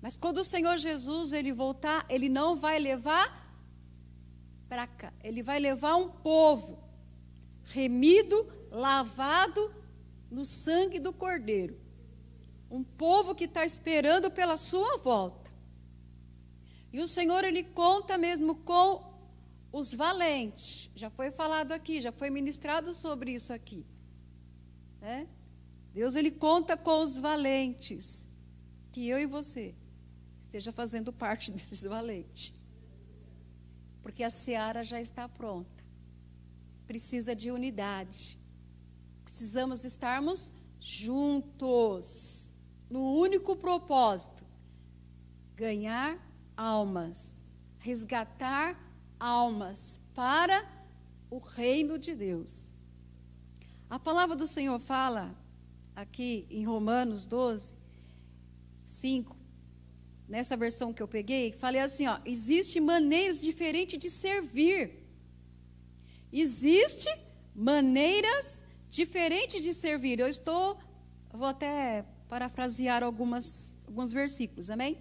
Mas 0.00 0.16
quando 0.16 0.38
o 0.38 0.44
Senhor 0.44 0.76
Jesus 0.76 1.32
ele 1.32 1.52
voltar, 1.52 2.06
ele 2.08 2.28
não 2.28 2.56
vai 2.56 2.78
levar 2.78 3.42
placa. 4.68 5.12
Ele 5.22 5.42
vai 5.42 5.58
levar 5.60 5.96
um 5.96 6.08
povo 6.08 6.82
remido, 7.64 8.46
lavado 8.70 9.72
no 10.30 10.44
sangue 10.44 10.98
do 10.98 11.12
Cordeiro. 11.12 11.81
Um 12.72 12.82
povo 12.82 13.34
que 13.34 13.44
está 13.44 13.66
esperando 13.66 14.30
pela 14.30 14.56
sua 14.56 14.96
volta. 14.96 15.52
E 16.90 17.00
o 17.00 17.06
Senhor 17.06 17.44
ele 17.44 17.62
conta 17.62 18.16
mesmo 18.16 18.54
com 18.54 19.12
os 19.70 19.92
valentes, 19.92 20.90
já 20.94 21.10
foi 21.10 21.30
falado 21.30 21.72
aqui, 21.72 22.00
já 22.00 22.10
foi 22.10 22.30
ministrado 22.30 22.94
sobre 22.94 23.32
isso 23.32 23.52
aqui. 23.52 23.84
Né? 25.02 25.28
Deus 25.92 26.14
ele 26.14 26.30
conta 26.30 26.74
com 26.74 27.02
os 27.02 27.18
valentes, 27.18 28.26
que 28.90 29.06
eu 29.06 29.18
e 29.18 29.26
você 29.26 29.74
esteja 30.40 30.72
fazendo 30.72 31.12
parte 31.12 31.50
desses 31.52 31.82
valentes. 31.82 32.54
Porque 34.02 34.22
a 34.22 34.30
seara 34.30 34.82
já 34.82 34.98
está 34.98 35.28
pronta. 35.28 35.84
Precisa 36.86 37.34
de 37.34 37.50
unidade. 37.50 38.38
Precisamos 39.24 39.84
estarmos 39.84 40.52
juntos 40.80 42.41
no 42.92 43.14
único 43.14 43.56
propósito: 43.56 44.44
ganhar 45.56 46.18
almas, 46.54 47.42
resgatar 47.78 48.78
almas 49.18 49.98
para 50.14 50.62
o 51.30 51.38
reino 51.38 51.98
de 51.98 52.14
Deus. 52.14 52.70
A 53.88 53.98
palavra 53.98 54.36
do 54.36 54.46
Senhor 54.46 54.78
fala 54.78 55.34
aqui 55.96 56.46
em 56.50 56.64
Romanos 56.64 57.24
12, 57.24 57.74
5, 58.84 59.36
nessa 60.28 60.54
versão 60.54 60.92
que 60.92 61.02
eu 61.02 61.08
peguei, 61.08 61.50
falei 61.52 61.80
assim, 61.80 62.06
ó, 62.06 62.18
existe 62.26 62.78
maneiras 62.78 63.40
diferentes 63.40 63.98
de 63.98 64.10
servir. 64.10 65.02
Existe 66.30 67.08
maneiras 67.54 68.62
diferentes 68.90 69.62
de 69.62 69.72
servir. 69.72 70.20
Eu 70.20 70.28
estou, 70.28 70.78
vou 71.32 71.48
até 71.48 72.04
parafrasear 72.32 73.02
algumas, 73.04 73.76
alguns 73.86 74.10
versículos, 74.10 74.70
amém? 74.70 74.96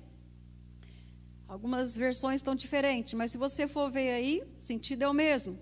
Algumas 1.47 1.95
versões 1.95 2.41
estão 2.41 2.53
diferentes, 2.53 3.13
mas 3.13 3.31
se 3.31 3.37
você 3.37 3.69
for 3.69 3.89
ver 3.89 4.11
aí, 4.11 4.43
o 4.59 4.61
sentido 4.61 5.03
é 5.03 5.07
o 5.07 5.13
mesmo. 5.13 5.57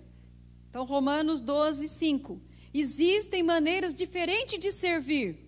Então, 0.68 0.82
Romanos 0.84 1.40
12, 1.40 1.86
5. 1.86 2.42
Existem 2.74 3.44
maneiras 3.44 3.94
diferentes 3.94 4.58
de 4.58 4.72
servir. 4.72 5.38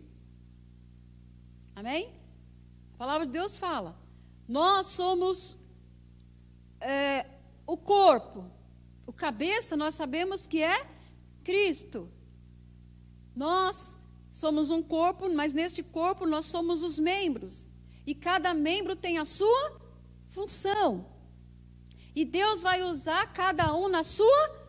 Amém? 1.75 2.15
A 2.95 2.97
palavra 2.97 3.27
de 3.27 3.33
Deus 3.33 3.57
fala. 3.57 3.99
Nós 4.47 4.87
somos 4.87 5.59
é, 6.81 7.27
o 7.67 7.77
corpo. 7.77 8.49
O 9.05 9.13
cabeça, 9.13 9.77
nós 9.77 9.97
sabemos 9.97 10.47
que 10.47 10.63
é 10.63 10.87
Cristo. 11.43 12.09
Nós 13.35 13.97
somos 14.33 14.71
um 14.71 14.83
corpo, 14.83 15.29
mas 15.33 15.53
neste 15.53 15.83
corpo 15.83 16.27
nós 16.27 16.47
somos 16.47 16.83
os 16.83 16.99
membros. 16.99 17.69
E 18.07 18.15
cada 18.15 18.53
membro 18.53 18.97
tem 18.97 19.19
a 19.19 19.25
sua 19.25 19.81
função. 20.29 21.07
E 22.17 22.25
Deus 22.25 22.61
vai 22.61 22.83
usar 22.83 23.33
cada 23.33 23.75
um 23.75 23.89
na 23.89 24.03
sua 24.03 24.61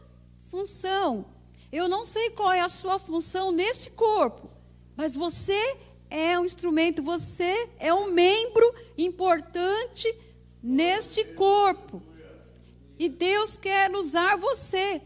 função. 0.52 1.26
Eu 1.72 1.88
não 1.88 2.04
sei 2.04 2.30
qual 2.30 2.52
é 2.52 2.60
a 2.60 2.70
sua 2.70 3.00
função 3.00 3.52
neste 3.52 3.90
corpo, 3.90 4.50
mas 4.96 5.16
você 5.16 5.78
é 6.10 6.38
um 6.38 6.46
instrumento, 6.46 7.02
você 7.02 7.70
é 7.80 7.92
um 7.92 8.12
membro 8.12 8.64
importante 8.96 10.14
neste 10.62 11.24
corpo. 11.34 12.04
E 13.00 13.10
Deus 13.10 13.58
quer 13.58 13.92
usar 13.96 14.38
você. 14.38 15.02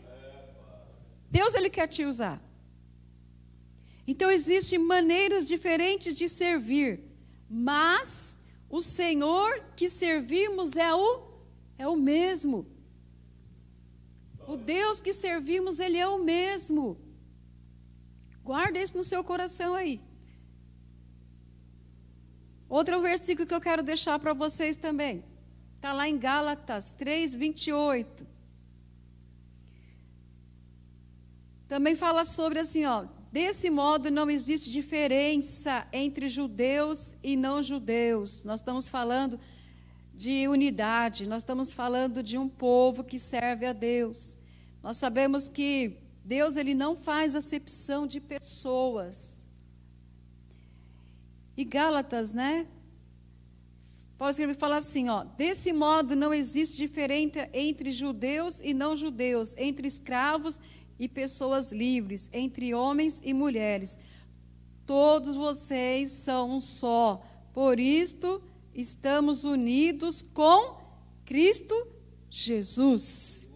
Deus 1.32 1.56
ele 1.56 1.70
quer 1.70 1.88
te 1.88 2.04
usar. 2.04 2.42
Então 4.08 4.32
existem 4.32 4.80
maneiras 4.80 5.46
diferentes 5.46 6.16
de 6.18 6.30
servir, 6.30 7.04
mas 7.50 8.40
o 8.70 8.82
Senhor 8.82 9.66
que 9.76 9.90
servimos 9.90 10.78
é 10.78 10.94
o 10.94 11.28
é 11.78 11.88
o 11.88 11.96
mesmo. 11.96 12.66
O 14.48 14.56
Deus 14.56 15.02
que 15.02 15.14
servimos, 15.14 15.78
ele 15.78 15.98
é 15.98 16.08
o 16.08 16.24
mesmo. 16.24 16.98
Guarda 18.44 18.80
isso 18.80 18.96
no 18.98 19.04
seu 19.04 19.24
coração 19.24 19.76
aí. 19.76 20.02
Outro 22.70 23.02
versículo 23.02 23.48
que 23.48 23.54
eu 23.54 23.62
quero 23.62 23.84
deixar 23.84 24.18
para 24.20 24.34
vocês 24.34 24.76
também. 24.76 25.24
Está 25.76 25.92
lá 25.94 26.08
em 26.08 26.18
Gálatas 26.18 26.94
3, 26.94 27.36
28. 27.36 28.26
Também 31.68 31.96
fala 31.96 32.24
sobre 32.24 32.60
assim, 32.60 32.86
ó. 32.86 33.06
Desse 33.32 33.70
modo, 33.70 34.10
não 34.10 34.30
existe 34.30 34.72
diferença 34.72 35.86
entre 35.92 36.28
judeus 36.28 37.16
e 37.22 37.36
não 37.36 37.62
judeus. 37.62 38.44
Nós 38.44 38.62
estamos 38.62 38.88
falando 38.88 39.40
de 40.14 40.48
unidade, 40.48 41.28
nós 41.28 41.44
estamos 41.44 41.74
falando 41.74 42.24
de 42.24 42.38
um 42.38 42.48
povo 42.48 43.04
que 43.04 43.20
serve 43.20 43.66
a 43.66 43.74
Deus. 43.74 44.38
Nós 44.82 44.98
sabemos 44.98 45.48
que 45.50 45.98
Deus 46.24 46.56
ele 46.56 46.74
não 46.74 46.96
faz 46.96 47.36
acepção 47.36 48.08
de 48.08 48.20
pessoas. 48.20 49.44
E 51.56 51.64
Gálatas, 51.64 52.32
né? 52.32 52.68
Paulo 54.18 54.32
escreve 54.32 54.56
fala 54.56 54.78
assim, 54.78 55.10
ó, 55.10 55.24
desse 55.24 55.72
modo 55.72 56.16
não 56.16 56.34
existe 56.34 56.76
diferença 56.76 57.48
entre 57.54 57.92
judeus 57.92 58.60
e 58.62 58.74
não 58.74 58.96
judeus, 58.96 59.54
entre 59.58 59.88
escravos 59.88 60.60
e 61.00 61.08
pessoas 61.08 61.72
livres, 61.72 62.30
entre 62.34 62.74
homens 62.74 63.22
e 63.24 63.34
mulheres. 63.34 63.98
Todos 64.86 65.36
vocês 65.36 66.12
são 66.12 66.56
um 66.56 66.60
só. 66.60 67.24
Por 67.54 67.80
isto, 67.80 68.42
estamos 68.74 69.44
unidos 69.44 70.22
com 70.22 70.80
Cristo 71.26 71.88
Jesus. 72.30 73.48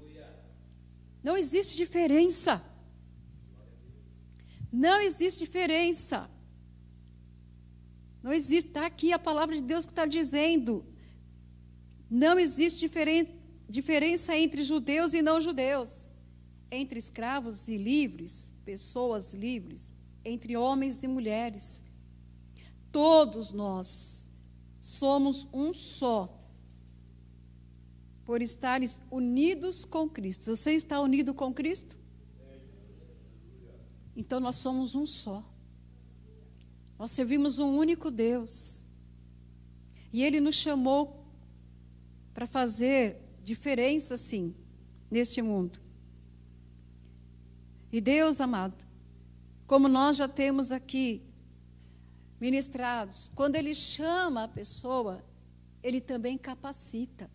Não 1.24 1.38
existe 1.38 1.78
diferença. 1.78 2.64
Não 4.72 5.00
existe 5.02 5.40
diferença. 5.40 6.30
Não 8.24 8.32
existe, 8.32 8.68
está 8.68 8.86
aqui 8.86 9.12
a 9.12 9.20
palavra 9.20 9.56
de 9.56 9.64
Deus 9.64 9.86
que 9.86 9.92
está 9.92 10.06
dizendo. 10.06 10.86
Não 12.10 12.38
existe 12.38 12.80
diferen, 12.80 13.28
diferença 13.70 14.36
entre 14.38 14.64
judeus 14.64 15.14
e 15.14 15.22
não 15.22 15.42
judeus 15.42 16.11
entre 16.72 16.98
escravos 16.98 17.68
e 17.68 17.76
livres, 17.76 18.52
pessoas 18.64 19.34
livres, 19.34 19.94
entre 20.24 20.56
homens 20.56 21.04
e 21.04 21.08
mulheres. 21.08 21.84
Todos 22.92 23.52
nós 23.52 24.30
somos 24.80 25.48
um 25.54 25.74
só, 25.74 26.38
por 28.24 28.42
estares 28.42 29.02
unidos 29.12 29.84
com 29.84 30.10
Cristo. 30.10 30.56
Você 30.56 30.72
está 30.72 31.00
unido 31.02 31.34
com 31.34 31.54
Cristo? 31.54 31.98
Então 34.16 34.40
nós 34.40 34.56
somos 34.56 34.96
um 34.96 35.06
só. 35.06 35.44
Nós 36.98 37.12
servimos 37.12 37.60
um 37.60 37.76
único 37.76 38.10
Deus. 38.10 38.84
E 40.14 40.24
Ele 40.24 40.40
nos 40.40 40.56
chamou 40.56 41.26
para 42.34 42.46
fazer 42.46 43.18
diferença, 43.44 44.16
sim, 44.16 44.54
neste 45.10 45.42
mundo. 45.42 45.80
E 47.92 48.00
Deus 48.00 48.40
amado, 48.40 48.86
como 49.68 49.88
nós 49.88 50.18
já 50.18 50.28
temos 50.28 50.72
aqui 50.72 51.22
ministrados, 52.40 53.30
quando 53.36 53.56
Ele 53.56 53.76
chama 53.76 54.46
a 54.46 54.48
pessoa, 54.48 55.24
Ele 55.84 56.00
também 56.00 56.38
capacita. 56.38 57.30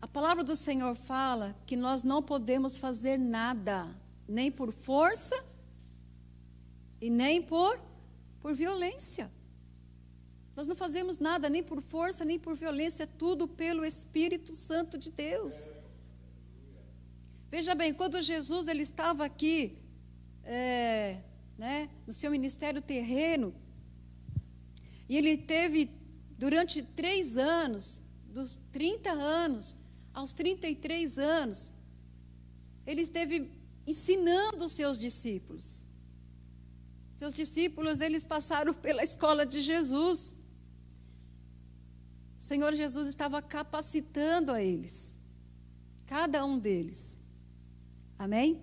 A 0.00 0.06
palavra 0.06 0.44
do 0.44 0.54
Senhor 0.54 0.94
fala 0.94 1.56
que 1.66 1.76
nós 1.76 2.02
não 2.02 2.22
podemos 2.22 2.78
fazer 2.78 3.18
nada, 3.18 3.88
nem 4.28 4.52
por 4.52 4.70
força 4.70 5.34
e 7.00 7.10
nem 7.10 7.42
por, 7.42 7.80
por 8.40 8.54
violência. 8.54 9.30
Nós 10.54 10.66
não 10.66 10.76
fazemos 10.76 11.18
nada 11.18 11.48
nem 11.48 11.62
por 11.62 11.82
força, 11.82 12.24
nem 12.24 12.38
por 12.38 12.54
violência, 12.54 13.02
é 13.02 13.06
tudo 13.06 13.48
pelo 13.48 13.84
Espírito 13.84 14.54
Santo 14.54 14.96
de 14.96 15.10
Deus. 15.10 15.54
Veja 17.54 17.72
bem, 17.72 17.94
quando 17.94 18.20
Jesus 18.20 18.66
ele 18.66 18.82
estava 18.82 19.24
aqui, 19.24 19.78
é, 20.42 21.20
né, 21.56 21.88
no 22.04 22.12
seu 22.12 22.28
ministério 22.28 22.82
terreno, 22.82 23.54
e 25.08 25.16
ele 25.16 25.36
teve 25.36 25.88
durante 26.36 26.82
três 26.82 27.38
anos, 27.38 28.02
dos 28.26 28.58
30 28.72 29.12
anos 29.12 29.76
aos 30.12 30.32
33 30.32 31.16
anos, 31.16 31.76
ele 32.84 33.02
esteve 33.02 33.48
ensinando 33.86 34.64
os 34.64 34.72
seus 34.72 34.98
discípulos. 34.98 35.86
Seus 37.14 37.32
discípulos, 37.32 38.00
eles 38.00 38.26
passaram 38.26 38.74
pela 38.74 39.04
escola 39.04 39.46
de 39.46 39.60
Jesus. 39.60 40.36
O 42.40 42.44
Senhor 42.44 42.74
Jesus 42.74 43.06
estava 43.06 43.40
capacitando 43.40 44.50
a 44.50 44.60
eles, 44.60 45.16
cada 46.04 46.44
um 46.44 46.58
deles. 46.58 47.22
Amém? 48.24 48.62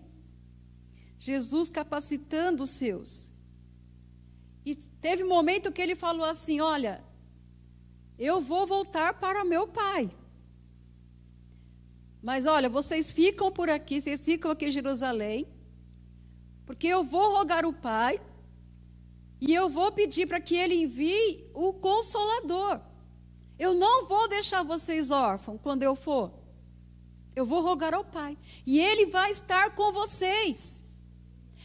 Jesus 1.19 1.69
capacitando 1.69 2.63
os 2.63 2.71
seus. 2.71 3.31
E 4.65 4.75
teve 4.75 5.23
um 5.23 5.29
momento 5.29 5.71
que 5.71 5.81
ele 5.81 5.95
falou 5.95 6.25
assim: 6.25 6.59
Olha, 6.59 7.03
eu 8.17 8.41
vou 8.41 8.65
voltar 8.65 9.13
para 9.13 9.45
meu 9.45 9.67
pai. 9.67 10.09
Mas 12.23 12.45
olha, 12.45 12.69
vocês 12.69 13.11
ficam 13.11 13.51
por 13.51 13.69
aqui, 13.69 14.01
vocês 14.01 14.23
ficam 14.23 14.51
aqui 14.51 14.65
em 14.65 14.71
Jerusalém, 14.71 15.47
porque 16.65 16.87
eu 16.87 17.03
vou 17.03 17.31
rogar 17.37 17.65
o 17.65 17.73
Pai 17.73 18.21
e 19.39 19.53
eu 19.53 19.67
vou 19.67 19.91
pedir 19.91 20.27
para 20.27 20.39
que 20.39 20.55
ele 20.55 20.75
envie 20.75 21.49
o 21.53 21.73
consolador. 21.73 22.79
Eu 23.57 23.73
não 23.73 24.07
vou 24.07 24.27
deixar 24.27 24.61
vocês 24.63 25.09
órfãos 25.09 25.59
quando 25.61 25.81
eu 25.81 25.95
for. 25.95 26.40
Eu 27.35 27.45
vou 27.45 27.61
rogar 27.61 27.93
ao 27.93 28.03
Pai. 28.03 28.37
E 28.65 28.79
Ele 28.79 29.05
vai 29.05 29.31
estar 29.31 29.73
com 29.75 29.91
vocês. 29.91 30.83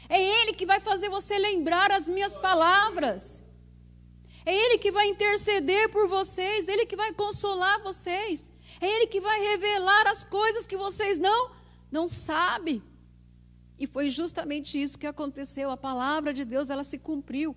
É 0.09 0.23
Ele 0.23 0.53
que 0.53 0.67
vai 0.67 0.81
fazer 0.81 1.09
você 1.09 1.39
lembrar 1.39 1.91
as 1.91 2.09
minhas 2.09 2.37
palavras. 2.37 3.43
É 4.45 4.55
Ele 4.55 4.79
que 4.79 4.93
vai 4.93 5.09
interceder 5.09 5.91
por 5.91 6.07
vocês. 6.07 6.69
Ele 6.69 6.87
que 6.87 6.97
vai 6.97 7.13
consolar 7.13 7.83
vocês. 7.83 8.51
É 8.81 8.89
Ele 8.89 9.07
que 9.07 9.21
vai 9.21 9.41
revelar 9.41 10.07
as 10.07 10.23
coisas 10.23 10.67
que 10.67 10.77
vocês 10.77 11.19
não, 11.19 11.51
não 11.91 12.07
sabem. 12.07 12.83
E 13.79 13.87
foi 13.87 14.09
justamente 14.09 14.81
isso 14.81 14.99
que 14.99 15.07
aconteceu. 15.07 15.71
A 15.71 15.77
palavra 15.77 16.33
de 16.33 16.45
Deus, 16.45 16.71
ela 16.71 16.85
se 16.85 16.99
cumpriu. 16.99 17.57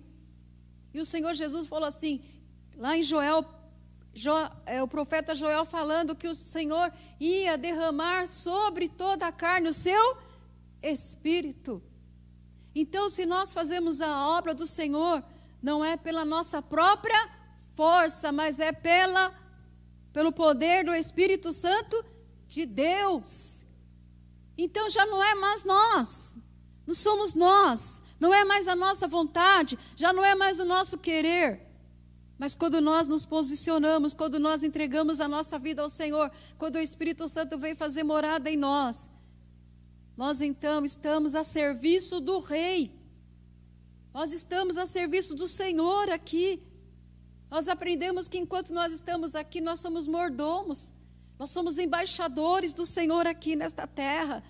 E 0.92 1.00
o 1.00 1.04
Senhor 1.04 1.32
Jesus 1.34 1.68
falou 1.68 1.86
assim, 1.86 2.20
lá 2.76 2.96
em 2.96 3.02
Joel, 3.02 3.44
jo, 4.14 4.32
é, 4.66 4.82
o 4.82 4.88
profeta 4.88 5.34
Joel 5.34 5.64
falando 5.64 6.16
que 6.16 6.28
o 6.28 6.34
Senhor 6.34 6.92
ia 7.18 7.56
derramar 7.56 8.26
sobre 8.26 8.88
toda 8.88 9.26
a 9.26 9.32
carne 9.32 9.68
o 9.68 9.74
seu 9.74 10.16
espírito. 10.82 11.82
Então, 12.74 13.10
se 13.10 13.26
nós 13.26 13.52
fazemos 13.52 14.00
a 14.00 14.28
obra 14.28 14.54
do 14.54 14.66
Senhor, 14.66 15.22
não 15.62 15.84
é 15.84 15.96
pela 15.96 16.24
nossa 16.24 16.62
própria 16.62 17.30
força, 17.74 18.30
mas 18.30 18.60
é 18.60 18.72
pela 18.72 19.34
pelo 20.12 20.32
poder 20.32 20.84
do 20.84 20.94
Espírito 20.94 21.52
Santo 21.52 22.04
de 22.48 22.66
Deus. 22.66 23.64
Então 24.58 24.90
já 24.90 25.06
não 25.06 25.22
é 25.22 25.34
mais 25.34 25.64
nós, 25.64 26.36
não 26.86 26.94
somos 26.94 27.32
nós, 27.32 28.02
não 28.18 28.34
é 28.34 28.44
mais 28.44 28.68
a 28.68 28.74
nossa 28.74 29.06
vontade, 29.06 29.78
já 29.96 30.12
não 30.12 30.24
é 30.24 30.34
mais 30.34 30.60
o 30.60 30.64
nosso 30.64 30.98
querer. 30.98 31.69
Mas 32.40 32.54
quando 32.54 32.80
nós 32.80 33.06
nos 33.06 33.26
posicionamos, 33.26 34.14
quando 34.14 34.38
nós 34.38 34.62
entregamos 34.62 35.20
a 35.20 35.28
nossa 35.28 35.58
vida 35.58 35.82
ao 35.82 35.90
Senhor, 35.90 36.32
quando 36.56 36.76
o 36.76 36.78
Espírito 36.78 37.28
Santo 37.28 37.58
vem 37.58 37.74
fazer 37.74 38.02
morada 38.02 38.50
em 38.50 38.56
nós, 38.56 39.10
nós 40.16 40.40
então 40.40 40.82
estamos 40.82 41.34
a 41.34 41.44
serviço 41.44 42.18
do 42.18 42.38
Rei. 42.38 42.98
Nós 44.14 44.32
estamos 44.32 44.78
a 44.78 44.86
serviço 44.86 45.34
do 45.34 45.46
Senhor 45.46 46.08
aqui. 46.08 46.62
Nós 47.50 47.68
aprendemos 47.68 48.26
que 48.26 48.38
enquanto 48.38 48.72
nós 48.72 48.90
estamos 48.90 49.34
aqui, 49.34 49.60
nós 49.60 49.80
somos 49.80 50.06
mordomos. 50.06 50.94
Nós 51.38 51.50
somos 51.50 51.76
embaixadores 51.76 52.72
do 52.72 52.86
Senhor 52.86 53.26
aqui 53.26 53.54
nesta 53.54 53.86
terra. 53.86 54.42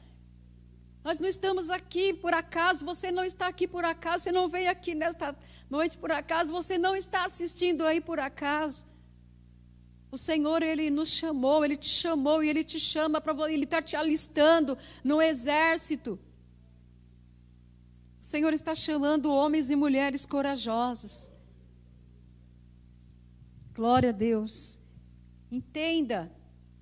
Nós 1.02 1.18
não 1.18 1.28
estamos 1.28 1.70
aqui 1.70 2.12
por 2.12 2.34
acaso, 2.34 2.84
você 2.84 3.10
não 3.10 3.24
está 3.24 3.48
aqui 3.48 3.66
por 3.66 3.84
acaso, 3.84 4.24
você 4.24 4.32
não 4.32 4.48
veio 4.48 4.70
aqui 4.70 4.94
nesta 4.94 5.34
noite 5.68 5.96
por 5.96 6.12
acaso, 6.12 6.52
você 6.52 6.76
não 6.76 6.94
está 6.94 7.24
assistindo 7.24 7.86
aí 7.86 8.00
por 8.00 8.20
acaso. 8.20 8.86
O 10.10 10.18
Senhor, 10.18 10.62
Ele 10.62 10.90
nos 10.90 11.10
chamou, 11.10 11.64
Ele 11.64 11.76
te 11.76 11.88
chamou 11.88 12.42
e 12.42 12.48
Ele 12.48 12.64
te 12.64 12.78
chama 12.78 13.20
para 13.20 13.50
Ele 13.50 13.64
está 13.64 13.80
te 13.80 13.96
alistando 13.96 14.76
no 15.02 15.22
exército. 15.22 16.18
O 18.20 18.24
Senhor 18.24 18.52
está 18.52 18.74
chamando 18.74 19.32
homens 19.32 19.70
e 19.70 19.76
mulheres 19.76 20.26
corajosos. 20.26 21.30
Glória 23.72 24.10
a 24.10 24.12
Deus. 24.12 24.78
Entenda, 25.50 26.30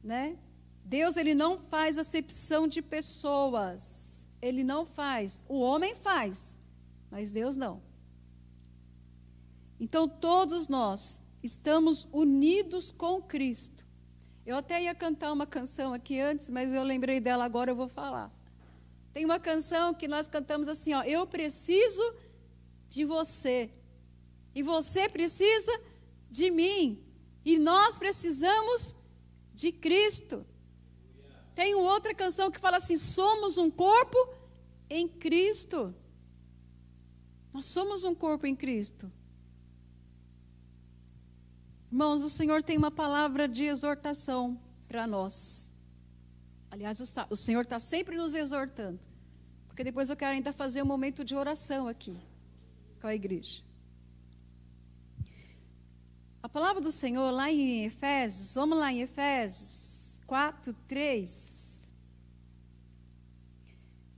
né? 0.03 0.37
Deus 0.85 1.17
ele 1.17 1.35
não 1.35 1.59
faz 1.59 1.97
acepção 1.99 2.67
de 2.67 2.83
pessoas. 2.83 3.98
Ele 4.40 4.62
não 4.62 4.87
faz. 4.87 5.44
O 5.48 5.61
homem 5.61 5.94
faz, 5.94 6.59
mas 7.11 7.33
Deus 7.33 7.57
não. 7.57 7.83
Então 9.81 10.09
todos 10.09 10.68
nós 10.68 11.22
estamos 11.42 12.09
unidos 12.12 12.90
com 12.90 13.22
Cristo. 13.22 13.87
Eu 14.44 14.57
até 14.57 14.83
ia 14.83 14.94
cantar 14.94 15.33
uma 15.33 15.46
canção 15.46 15.92
aqui 15.92 16.18
antes, 16.20 16.48
mas 16.48 16.72
eu 16.72 16.83
lembrei 16.83 17.20
dela 17.20 17.44
agora, 17.44 17.70
eu 17.70 17.77
vou 17.77 17.88
falar. 17.88 18.33
Tem 19.12 19.24
uma 19.24 19.38
canção 19.38 19.92
que 19.92 20.09
nós 20.09 20.27
cantamos 20.27 20.68
assim, 20.68 20.94
ó, 20.94 21.03
eu 21.03 21.27
preciso 21.27 22.03
de 22.88 23.05
você. 23.05 23.70
E 24.55 24.62
você 24.62 25.09
precisa 25.09 25.81
de 26.31 26.51
mim. 26.51 27.05
E 27.44 27.59
nós 27.59 27.98
precisamos 27.98 28.96
de 29.55 29.70
Cristo. 29.70 30.46
Tem 31.59 31.75
outra 31.75 32.14
canção 32.14 32.53
que 32.53 32.61
fala 32.61 32.77
assim: 32.77 32.97
somos 32.97 33.59
um 33.59 33.68
corpo 33.68 34.16
em 34.88 35.09
Cristo. 35.09 35.92
Nós 37.53 37.66
somos 37.66 38.05
um 38.05 38.14
corpo 38.14 38.47
em 38.47 38.55
Cristo. 38.55 39.11
Irmãos, 41.90 42.23
o 42.23 42.31
Senhor 42.31 42.62
tem 42.62 42.79
uma 42.79 42.92
palavra 42.92 43.49
de 43.49 43.64
exortação 43.64 44.57
para 44.87 45.05
nós. 45.05 45.68
Aliás, 46.71 47.01
o 47.29 47.35
Senhor 47.35 47.62
está 47.62 47.81
sempre 47.81 48.16
nos 48.16 48.37
exortando. 48.37 49.01
Porque 49.66 49.83
depois 49.83 50.09
eu 50.09 50.16
quero 50.16 50.35
ainda 50.35 50.53
fazer 50.53 50.81
um 50.81 50.87
momento 50.87 51.25
de 51.25 51.35
oração 51.35 51.88
aqui 51.88 52.16
com 53.01 53.09
a 53.09 53.16
igreja. 53.16 53.64
A 56.40 56.49
palavra 56.49 56.81
do 56.81 56.92
Senhor 56.92 57.33
lá 57.33 57.51
em 57.51 57.85
Efésios, 57.85 58.55
vamos 58.55 58.79
lá 58.79 58.92
em 58.92 59.01
Efésios 59.01 59.88
4, 60.29 60.75
3. 60.87 61.95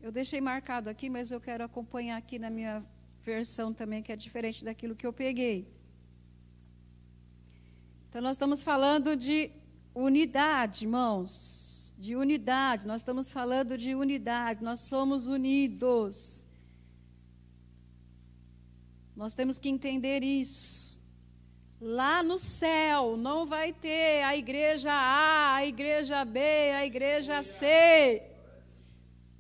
Eu 0.02 0.10
deixei 0.10 0.40
marcado 0.40 0.90
aqui, 0.90 1.08
mas 1.08 1.30
eu 1.30 1.40
quero 1.40 1.62
acompanhar 1.62 2.16
aqui 2.16 2.36
na 2.36 2.50
minha 2.50 2.84
versão 3.22 3.72
também, 3.72 4.02
que 4.02 4.10
é 4.10 4.16
diferente 4.16 4.64
daquilo 4.64 4.96
que 4.96 5.06
eu 5.06 5.12
peguei. 5.12 5.68
Então, 8.08 8.20
nós 8.20 8.32
estamos 8.32 8.60
falando 8.60 9.14
de 9.14 9.52
unidade, 9.94 10.84
irmãos. 10.84 11.92
De 11.96 12.16
unidade, 12.16 12.88
nós 12.88 13.02
estamos 13.02 13.30
falando 13.30 13.78
de 13.78 13.94
unidade, 13.94 14.64
nós 14.64 14.80
somos 14.80 15.28
unidos. 15.28 16.44
Nós 19.14 19.32
temos 19.32 19.60
que 19.60 19.68
entender 19.68 20.24
isso. 20.24 20.89
Lá 21.80 22.22
no 22.22 22.36
céu 22.36 23.16
não 23.16 23.46
vai 23.46 23.72
ter 23.72 24.22
a 24.22 24.36
igreja 24.36 24.92
A, 24.92 25.54
a 25.54 25.66
igreja 25.66 26.22
B, 26.26 26.38
a 26.40 26.84
igreja 26.84 27.42
C. 27.42 28.22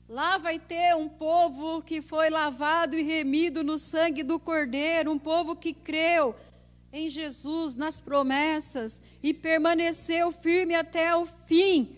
Lá 0.08 0.38
vai 0.38 0.58
ter 0.58 0.96
um 0.96 1.06
povo 1.06 1.82
que 1.82 2.00
foi 2.00 2.30
lavado 2.30 2.96
e 2.96 3.02
remido 3.02 3.62
no 3.62 3.76
sangue 3.76 4.22
do 4.22 4.40
Cordeiro, 4.40 5.12
um 5.12 5.18
povo 5.18 5.54
que 5.54 5.74
creu 5.74 6.34
em 6.90 7.10
Jesus, 7.10 7.74
nas 7.74 8.00
promessas 8.00 9.02
e 9.22 9.34
permaneceu 9.34 10.32
firme 10.32 10.74
até 10.74 11.14
o 11.14 11.26
fim. 11.26 11.94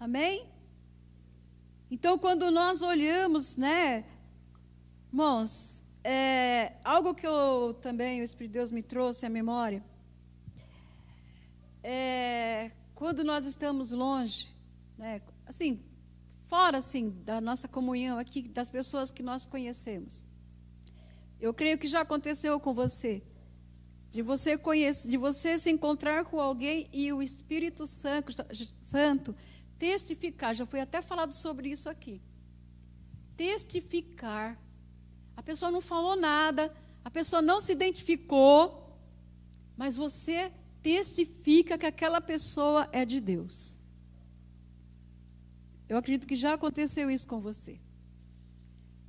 Amém? 0.00 0.46
Então, 1.90 2.18
quando 2.18 2.50
nós 2.50 2.80
olhamos, 2.80 3.56
né, 3.56 4.04
irmãos, 5.12 5.84
é, 6.08 6.76
algo 6.84 7.16
que 7.16 7.26
eu 7.26 7.76
também, 7.82 8.20
o 8.20 8.22
Espírito 8.22 8.52
de 8.52 8.58
Deus 8.60 8.70
me 8.70 8.80
trouxe 8.80 9.26
à 9.26 9.28
memória, 9.28 9.82
é, 11.82 12.70
quando 12.94 13.24
nós 13.24 13.44
estamos 13.44 13.90
longe, 13.90 14.54
né, 14.96 15.20
assim, 15.44 15.84
fora 16.46 16.78
assim 16.78 17.10
da 17.24 17.40
nossa 17.40 17.66
comunhão 17.66 18.18
aqui, 18.18 18.42
das 18.42 18.70
pessoas 18.70 19.10
que 19.10 19.20
nós 19.20 19.46
conhecemos. 19.46 20.24
Eu 21.40 21.52
creio 21.52 21.76
que 21.76 21.88
já 21.88 22.02
aconteceu 22.02 22.60
com 22.60 22.72
você, 22.72 23.20
de 24.08 24.22
você 24.22 24.56
conhecer, 24.56 25.10
de 25.10 25.16
você 25.16 25.58
se 25.58 25.70
encontrar 25.70 26.24
com 26.24 26.40
alguém 26.40 26.88
e 26.92 27.12
o 27.12 27.20
Espírito 27.20 27.84
Santo, 27.84 28.32
Santo 28.80 29.34
testificar. 29.76 30.54
Já 30.54 30.64
foi 30.64 30.80
até 30.80 31.02
falado 31.02 31.32
sobre 31.32 31.68
isso 31.68 31.90
aqui. 31.90 32.22
Testificar 33.36 34.56
a 35.36 35.42
pessoa 35.42 35.70
não 35.70 35.80
falou 35.80 36.16
nada, 36.16 36.74
a 37.04 37.10
pessoa 37.10 37.42
não 37.42 37.60
se 37.60 37.72
identificou, 37.72 38.98
mas 39.76 39.96
você 39.96 40.52
testifica 40.82 41.76
que 41.76 41.86
aquela 41.86 42.20
pessoa 42.20 42.88
é 42.92 43.04
de 43.04 43.20
Deus. 43.20 43.78
Eu 45.88 45.96
acredito 45.98 46.26
que 46.26 46.34
já 46.34 46.54
aconteceu 46.54 47.10
isso 47.10 47.28
com 47.28 47.40
você. 47.40 47.78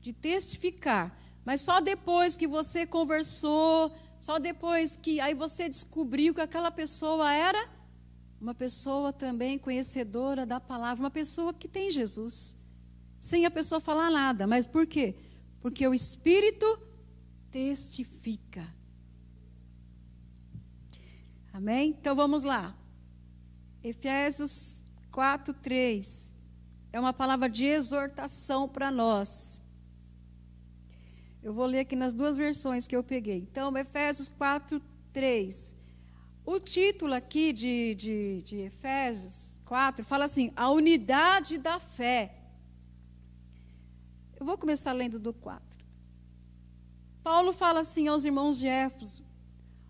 De 0.02 0.14
testificar, 0.14 1.18
mas 1.44 1.62
só 1.62 1.80
depois 1.80 2.38
que 2.38 2.48
você 2.48 2.86
conversou, 2.86 3.92
só 4.20 4.38
depois 4.38 4.98
que 4.98 5.20
aí 5.20 5.34
você 5.34 5.68
descobriu 5.70 6.34
que 6.34 6.42
aquela 6.42 6.70
pessoa 6.70 7.34
era 7.34 7.70
uma 8.40 8.54
pessoa 8.54 9.12
também 9.12 9.58
conhecedora 9.58 10.46
da 10.46 10.60
palavra, 10.60 11.04
uma 11.04 11.12
pessoa 11.12 11.54
que 11.54 11.68
tem 11.68 11.90
Jesus. 11.90 12.56
Sem 13.20 13.46
a 13.46 13.52
pessoa 13.52 13.80
falar 13.80 14.12
nada, 14.12 14.46
mas 14.46 14.68
por 14.68 14.86
quê? 14.86 15.16
Porque 15.68 15.86
o 15.86 15.94
Espírito 15.94 16.80
testifica. 17.52 18.66
Amém? 21.52 21.90
Então 21.90 22.16
vamos 22.16 22.46
lá. 22.46 22.74
Efésios 23.84 24.82
4, 25.12 25.54
3. 25.56 26.34
É 26.94 26.98
uma 26.98 27.12
palavra 27.12 27.50
de 27.50 27.66
exortação 27.66 28.70
para 28.70 28.90
nós. 28.90 29.62
Eu 31.44 31.54
vou 31.54 31.66
ler 31.66 31.80
aqui 31.80 31.98
nas 31.98 32.14
duas 32.14 32.38
versões 32.38 32.88
que 32.88 32.96
eu 32.96 33.04
peguei. 33.04 33.40
Então, 33.40 33.78
Efésios 33.78 34.30
4, 34.30 34.82
3. 35.12 35.76
O 36.46 36.62
título 36.62 37.14
aqui 37.14 37.52
de, 37.52 37.94
de, 37.94 38.42
de 38.42 38.62
Efésios 38.62 39.60
4 39.66 40.06
fala 40.06 40.24
assim: 40.24 40.50
a 40.56 40.70
unidade 40.70 41.58
da 41.58 41.78
fé. 41.78 42.37
Eu 44.40 44.46
vou 44.46 44.58
começar 44.58 44.94
lendo 44.94 45.20
do 45.20 45.34
4. 45.34 45.84
Paulo 47.24 47.52
fala 47.52 47.80
assim 47.80 48.08
aos 48.08 48.24
irmãos 48.24 48.60
de 48.60 48.68
Éfeso: 48.68 49.26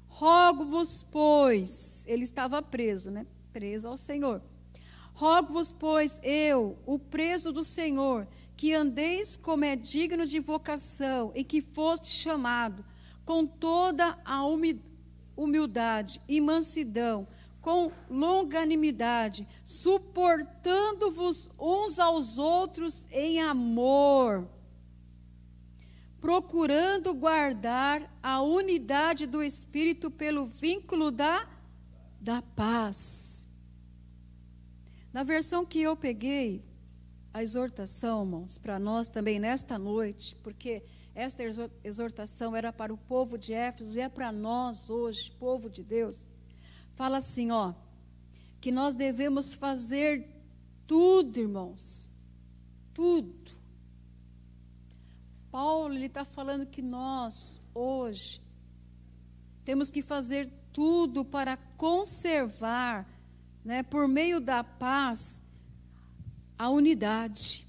Rogo-vos, 0.07 1.03
pois, 1.03 2.05
ele 2.07 2.23
estava 2.23 2.61
preso, 2.61 3.11
né? 3.11 3.27
Preso 3.51 3.89
ao 3.89 3.97
Senhor. 3.97 4.41
Rogo-vos, 5.13 5.73
pois, 5.73 6.19
eu, 6.23 6.77
o 6.85 6.97
preso 6.97 7.51
do 7.51 7.63
Senhor, 7.63 8.25
que 8.55 8.73
andeis 8.73 9.35
como 9.35 9.65
é 9.65 9.75
digno 9.75 10.25
de 10.25 10.39
vocação 10.39 11.31
e 11.35 11.43
que 11.43 11.61
foste 11.61 12.07
chamado, 12.07 12.85
com 13.25 13.45
toda 13.45 14.17
a 14.23 14.43
humildade 15.35 16.21
e 16.25 16.39
mansidão, 16.39 17.27
com 17.67 17.91
longanimidade, 18.09 19.45
suportando-vos 19.65 21.49
uns 21.59 21.99
aos 21.99 22.37
outros 22.37 23.05
em 23.11 23.41
amor, 23.41 24.47
procurando 26.21 27.13
guardar 27.13 28.09
a 28.23 28.41
unidade 28.41 29.27
do 29.27 29.43
Espírito 29.43 30.09
pelo 30.09 30.45
vínculo 30.45 31.11
da, 31.11 31.45
da 32.21 32.41
paz. 32.41 33.45
Na 35.11 35.23
versão 35.23 35.65
que 35.65 35.81
eu 35.81 35.93
peguei, 35.97 36.63
a 37.33 37.43
exortação, 37.43 38.21
irmãos, 38.21 38.57
para 38.57 38.79
nós 38.79 39.09
também 39.09 39.39
nesta 39.39 39.77
noite, 39.77 40.37
porque 40.37 40.85
esta 41.13 41.43
exortação 41.83 42.55
era 42.55 42.71
para 42.71 42.93
o 42.93 42.97
povo 42.97 43.37
de 43.37 43.51
Éfeso 43.51 43.97
e 43.97 43.99
é 43.99 44.07
para 44.07 44.31
nós 44.31 44.89
hoje, 44.89 45.29
povo 45.31 45.69
de 45.69 45.83
Deus 45.83 46.29
fala 46.97 47.17
assim, 47.17 47.51
ó, 47.51 47.73
que 48.59 48.71
nós 48.71 48.95
devemos 48.95 49.53
fazer 49.53 50.27
tudo, 50.87 51.39
irmãos, 51.39 52.11
tudo. 52.91 53.51
Paulo 55.51 55.93
ele 55.93 56.07
está 56.07 56.25
falando 56.25 56.65
que 56.65 56.81
nós 56.81 57.61
hoje 57.73 58.41
temos 59.63 59.91
que 59.91 60.01
fazer 60.01 60.49
tudo 60.73 61.23
para 61.23 61.55
conservar, 61.55 63.07
né, 63.63 63.83
por 63.83 64.07
meio 64.07 64.41
da 64.41 64.63
paz, 64.63 65.43
a 66.57 66.67
unidade. 66.67 67.67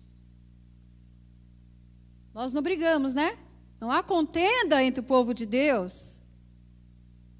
Nós 2.33 2.55
não 2.55 2.63
brigamos, 2.63 3.13
né? 3.13 3.39
Não 3.79 3.93
há 3.93 4.03
contenda 4.03 4.83
entre 4.83 5.01
o 5.01 5.05
povo 5.05 5.35
de 5.35 5.45
Deus. 5.45 6.25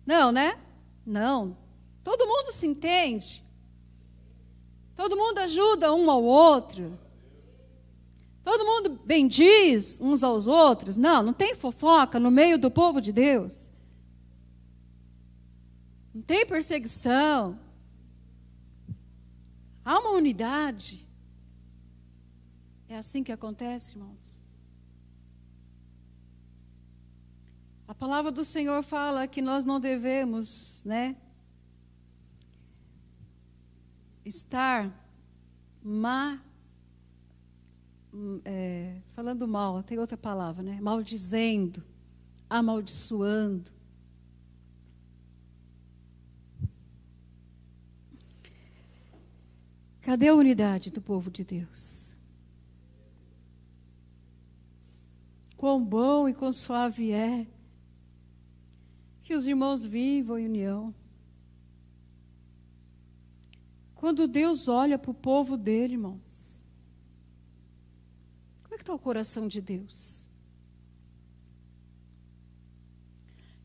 Não, 0.05 0.31
né? 0.31 0.61
Não. 1.07 1.57
Todo 2.03 2.27
mundo 2.27 2.53
se 2.53 2.67
entende. 2.67 3.45
Todo 4.95 5.17
mundo 5.17 5.39
ajuda 5.39 5.93
um 5.95 6.11
ao 6.11 6.23
outro. 6.23 6.99
Todo 8.43 8.65
mundo 8.65 8.99
bendiz 9.05 10.01
uns 10.01 10.25
aos 10.25 10.47
outros. 10.47 10.97
Não, 10.97 11.23
não 11.23 11.33
tem 11.33 11.55
fofoca 11.55 12.19
no 12.19 12.31
meio 12.31 12.59
do 12.59 12.71
povo 12.71 13.01
de 13.01 13.13
Deus. 13.13 13.71
Não 16.15 16.23
tem 16.23 16.47
perseguição. 16.47 17.59
Há 19.85 19.99
uma 19.99 20.11
unidade. 20.11 21.07
É 22.89 22.97
assim 22.97 23.23
que 23.23 23.31
acontece, 23.31 23.97
irmãos. 23.97 24.39
A 27.87 27.95
palavra 27.95 28.31
do 28.31 28.45
Senhor 28.45 28.83
fala 28.83 29.27
que 29.27 29.41
nós 29.41 29.65
não 29.65 29.79
devemos, 29.79 30.83
né, 30.85 31.17
estar 34.29 34.93
má, 35.83 36.43
é, 38.45 38.97
falando 39.15 39.49
mal, 39.49 39.83
tem 39.83 39.99
outra 39.99 40.17
palavra, 40.17 40.63
né? 40.63 40.81
Maldizendo, 40.81 41.83
amaldiçoando. 42.49 43.71
Cadê 50.01 50.29
a 50.29 50.35
unidade 50.35 50.91
do 50.91 51.03
povo 51.03 51.31
de 51.31 51.45
Deus? 51.45 52.17
Quão 55.57 55.85
bom 55.85 56.29
e 56.29 56.35
quão 56.35 56.53
suave 56.53 57.11
é 57.13 57.47
que 59.23 59.35
os 59.35 59.47
irmãos 59.47 59.85
vivam 59.85 60.39
em 60.39 60.47
união. 60.47 60.95
Quando 63.99 64.29
Deus 64.29 64.69
olha 64.69 64.97
para 64.97 65.11
o 65.11 65.15
povo 65.15 65.57
dele, 65.57 65.95
irmãos, 65.95 66.63
como 68.63 68.75
é 68.75 68.77
que 68.77 68.83
está 68.85 68.95
o 68.95 68.99
coração 68.99 69.49
de 69.49 69.61
Deus? 69.61 70.25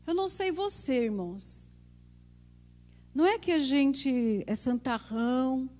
Eu 0.04 0.12
não 0.12 0.28
sei 0.28 0.50
você, 0.50 1.04
irmãos. 1.04 1.70
Não 3.14 3.24
é 3.24 3.38
que 3.38 3.52
a 3.52 3.60
gente 3.60 4.42
é 4.44 4.56
santarrão, 4.56 5.70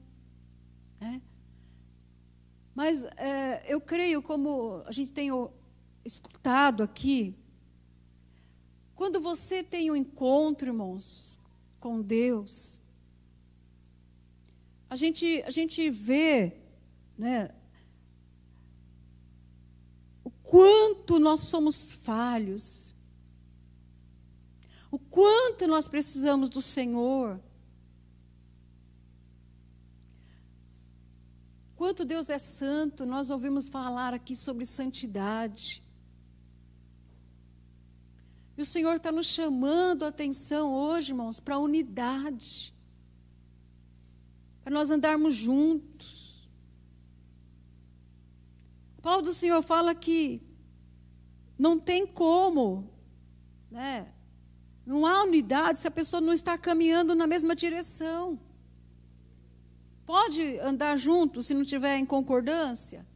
né? 1.00 1.20
mas 2.76 3.02
é, 3.16 3.60
eu 3.66 3.80
creio, 3.80 4.22
como 4.22 4.84
a 4.86 4.92
gente 4.92 5.10
tem 5.10 5.30
escutado 6.04 6.80
aqui, 6.80 7.36
quando 8.94 9.20
você 9.20 9.64
tem 9.64 9.90
um 9.90 9.96
encontro, 9.96 10.68
irmãos, 10.68 11.40
com 11.80 12.00
Deus, 12.00 12.80
a 14.94 14.96
gente, 14.96 15.42
a 15.44 15.50
gente 15.50 15.90
vê 15.90 16.52
né, 17.18 17.52
o 20.22 20.30
quanto 20.30 21.18
nós 21.18 21.40
somos 21.40 21.92
falhos, 21.92 22.94
o 24.92 24.96
quanto 24.96 25.66
nós 25.66 25.88
precisamos 25.88 26.48
do 26.48 26.62
Senhor. 26.62 27.40
Quanto 31.74 32.04
Deus 32.04 32.30
é 32.30 32.38
santo, 32.38 33.04
nós 33.04 33.30
ouvimos 33.30 33.66
falar 33.66 34.14
aqui 34.14 34.36
sobre 34.36 34.64
santidade. 34.64 35.82
E 38.56 38.62
o 38.62 38.64
Senhor 38.64 38.94
está 38.94 39.10
nos 39.10 39.26
chamando 39.26 40.04
a 40.04 40.08
atenção 40.08 40.72
hoje, 40.72 41.10
irmãos, 41.10 41.40
para 41.40 41.56
a 41.56 41.58
unidade 41.58 42.73
para 44.64 44.72
nós 44.72 44.90
andarmos 44.90 45.34
juntos. 45.34 46.48
A 48.96 49.02
palavra 49.02 49.26
do 49.26 49.34
Senhor 49.34 49.62
fala 49.62 49.94
que 49.94 50.40
não 51.58 51.78
tem 51.78 52.06
como, 52.06 52.90
né? 53.70 54.10
Não 54.86 55.04
há 55.04 55.22
unidade 55.22 55.80
se 55.80 55.86
a 55.86 55.90
pessoa 55.90 56.20
não 56.20 56.32
está 56.32 56.56
caminhando 56.56 57.14
na 57.14 57.26
mesma 57.26 57.54
direção. 57.54 58.40
Pode 60.06 60.58
andar 60.60 60.96
junto 60.96 61.42
se 61.42 61.52
não 61.52 61.64
tiver 61.64 61.98
em 61.98 62.06
concordância? 62.06 63.06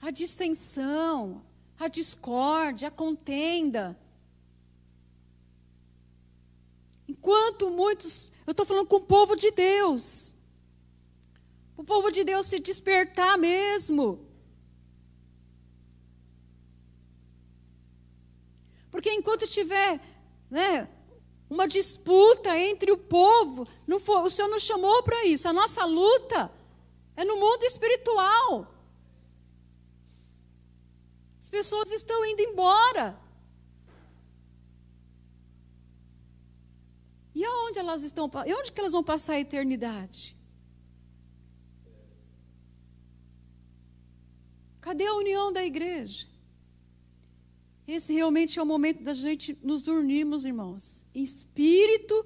A 0.00 0.12
dissensão, 0.12 1.42
a 1.76 1.88
discórdia, 1.88 2.86
a 2.86 2.90
contenda. 2.90 3.98
Enquanto 7.08 7.70
muitos 7.70 8.32
eu 8.46 8.50
estou 8.50 8.66
falando 8.66 8.86
com 8.86 8.96
o 8.96 9.00
povo 9.00 9.36
de 9.36 9.50
Deus. 9.50 10.34
O 11.76 11.82
povo 11.82 12.10
de 12.10 12.24
Deus 12.24 12.46
se 12.46 12.58
despertar 12.58 13.36
mesmo. 13.38 14.26
Porque 18.90 19.10
enquanto 19.10 19.46
tiver 19.46 20.00
né, 20.50 20.88
uma 21.50 21.66
disputa 21.66 22.56
entre 22.56 22.92
o 22.92 22.96
povo, 22.96 23.66
não 23.86 23.98
for, 23.98 24.24
o 24.24 24.30
Senhor 24.30 24.48
nos 24.48 24.62
chamou 24.62 25.02
para 25.02 25.24
isso. 25.24 25.48
A 25.48 25.52
nossa 25.52 25.84
luta 25.84 26.50
é 27.16 27.24
no 27.24 27.36
mundo 27.36 27.64
espiritual. 27.64 28.72
As 31.40 31.48
pessoas 31.48 31.90
estão 31.90 32.24
indo 32.24 32.42
embora. 32.42 33.18
E 37.34 37.44
aonde 37.44 37.78
elas 37.78 38.02
estão? 38.02 38.30
E 38.46 38.54
onde 38.54 38.70
que 38.70 38.80
elas 38.80 38.92
vão 38.92 39.02
passar 39.02 39.34
a 39.34 39.40
eternidade? 39.40 40.36
Cadê 44.80 45.06
a 45.06 45.14
união 45.14 45.52
da 45.52 45.64
igreja? 45.64 46.28
Esse 47.86 48.14
realmente 48.14 48.58
é 48.58 48.62
o 48.62 48.66
momento 48.66 49.02
da 49.02 49.12
gente 49.12 49.58
nos 49.62 49.86
unirmos, 49.86 50.44
irmãos, 50.44 51.06
em 51.14 51.22
espírito 51.22 52.24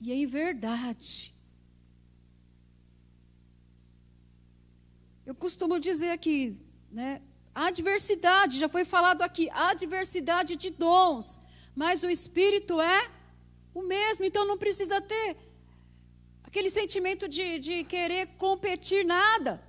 e 0.00 0.12
em 0.12 0.26
verdade. 0.26 1.34
Eu 5.24 5.34
costumo 5.34 5.78
dizer 5.78 6.10
aqui, 6.10 6.56
né? 6.90 7.22
A 7.54 7.70
diversidade, 7.70 8.58
já 8.58 8.68
foi 8.68 8.84
falado 8.84 9.22
aqui, 9.22 9.48
a 9.50 9.72
diversidade 9.74 10.56
de 10.56 10.70
dons, 10.70 11.40
mas 11.74 12.02
o 12.02 12.10
espírito 12.10 12.80
é 12.80 13.10
o 13.74 13.82
mesmo, 13.82 14.24
então 14.24 14.46
não 14.46 14.58
precisa 14.58 15.00
ter 15.00 15.36
aquele 16.42 16.70
sentimento 16.70 17.28
de, 17.28 17.58
de 17.58 17.84
querer 17.84 18.26
competir 18.36 19.04
nada. 19.04 19.62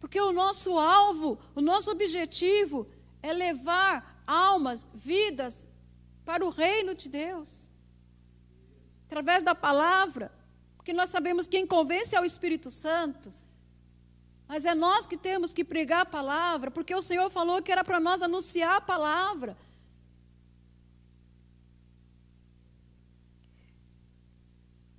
Porque 0.00 0.20
o 0.20 0.32
nosso 0.32 0.78
alvo, 0.78 1.38
o 1.54 1.60
nosso 1.60 1.90
objetivo 1.90 2.86
é 3.22 3.32
levar 3.32 4.22
almas, 4.26 4.88
vidas 4.94 5.66
para 6.24 6.44
o 6.44 6.48
reino 6.48 6.94
de 6.94 7.08
Deus. 7.08 7.70
Através 9.06 9.42
da 9.42 9.54
palavra. 9.54 10.32
porque 10.76 10.92
nós 10.92 11.10
sabemos 11.10 11.46
quem 11.46 11.66
convence 11.66 12.16
é 12.16 12.20
o 12.20 12.24
Espírito 12.24 12.70
Santo. 12.70 13.32
Mas 14.46 14.64
é 14.64 14.74
nós 14.74 15.06
que 15.06 15.18
temos 15.18 15.52
que 15.52 15.62
pregar 15.62 16.00
a 16.00 16.06
palavra, 16.06 16.70
porque 16.70 16.94
o 16.94 17.02
Senhor 17.02 17.28
falou 17.28 17.62
que 17.62 17.70
era 17.70 17.84
para 17.84 18.00
nós 18.00 18.22
anunciar 18.22 18.76
a 18.76 18.80
palavra. 18.80 19.54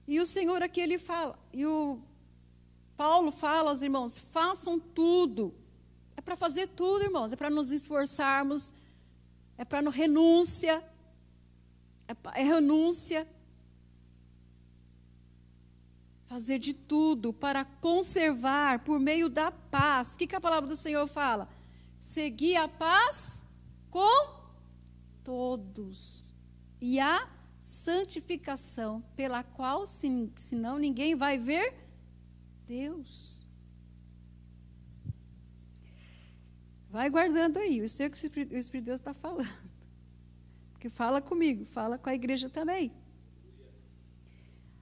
E 0.10 0.20
o 0.20 0.26
Senhor 0.26 0.64
aqui 0.64 0.82
ele 0.82 0.98
fala, 0.98 1.38
e 1.54 1.68
o 1.68 2.00
Paulo 2.98 3.32
fala 3.32 3.70
aos 3.70 3.84
irmãos: 3.84 4.18
façam 4.18 4.80
tudo. 4.80 5.54
É 6.18 6.22
para 6.22 6.36
fazer 6.36 6.66
tudo, 6.70 7.04
irmãos, 7.04 7.32
é 7.32 7.36
para 7.36 7.48
nos 7.48 7.72
esforçarmos, 7.72 8.74
é 9.56 9.64
para 9.64 9.88
renúncia, 9.92 10.84
é, 12.08 12.42
é 12.42 12.44
renúncia. 12.44 13.28
Fazer 16.26 16.58
de 16.58 16.74
tudo 16.74 17.32
para 17.32 17.64
conservar 17.64 18.80
por 18.80 19.00
meio 19.00 19.30
da 19.30 19.52
paz. 19.52 20.16
O 20.16 20.18
que, 20.18 20.26
que 20.26 20.36
a 20.36 20.42
palavra 20.42 20.68
do 20.68 20.76
Senhor 20.76 21.06
fala? 21.06 21.48
Seguir 22.00 22.56
a 22.56 22.68
paz 22.68 23.46
com 23.92 24.28
todos. 25.24 26.24
E 26.82 27.00
a 27.00 27.30
santificação, 27.84 29.02
pela 29.16 29.42
qual, 29.42 29.86
senão, 29.88 30.78
ninguém 30.78 31.16
vai 31.16 31.38
ver 31.38 31.74
Deus. 32.68 33.50
Vai 36.90 37.10
guardando 37.10 37.58
aí, 37.58 37.78
eu 37.80 37.88
sei 37.88 38.08
o 38.08 38.12
que 38.12 38.18
o 38.18 38.58
Espírito 38.58 38.80
de 38.80 38.82
Deus 38.82 39.00
está 39.00 39.14
falando. 39.14 39.48
Porque 40.74 40.90
fala 40.90 41.22
comigo, 41.22 41.66
fala 41.66 41.98
com 41.98 42.10
a 42.10 42.16
igreja 42.16 42.50
também. 42.50 42.92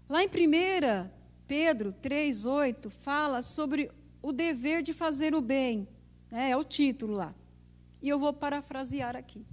Lá 0.10 0.24
em 0.24 0.28
1 0.28 1.10
Pedro 1.48 1.94
3,8, 2.02 2.90
fala 2.90 3.42
sobre 3.42 3.92
o 4.22 4.32
dever 4.32 4.82
de 4.82 4.94
fazer 4.94 5.36
o 5.36 5.42
bem. 5.42 5.88
Né? 6.32 6.52
É 6.52 6.58
o 6.58 6.64
título 6.64 7.14
lá. 7.14 7.36
E 8.02 8.10
eu 8.10 8.20
vou 8.20 8.34
parafrasear 8.34 9.16
aqui. 9.16 9.46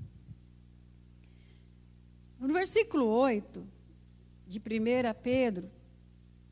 No 2.39 2.53
versículo 2.53 3.07
8 3.07 3.67
de 4.47 4.59
1 4.59 4.63
Pedro 5.23 5.71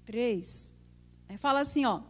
3, 0.05 0.75
fala 1.38 1.61
assim, 1.61 1.85
ó. 1.85 2.03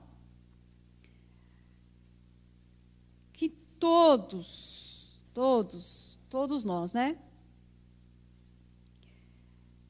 Que 3.33 3.49
todos, 3.49 5.21
todos, 5.35 6.19
todos 6.29 6.65
nós, 6.65 6.93
né? 6.93 7.19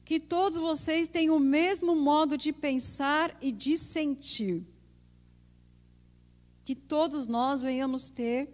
Que 0.05 0.19
todos 0.19 0.59
vocês 0.59 1.07
têm 1.07 1.29
o 1.29 1.39
mesmo 1.39 1.95
modo 1.95 2.37
de 2.37 2.51
pensar 2.51 3.37
e 3.41 3.51
de 3.51 3.77
sentir. 3.77 4.65
Que 6.63 6.75
todos 6.75 7.27
nós 7.27 7.61
venhamos 7.61 8.09
ter 8.09 8.49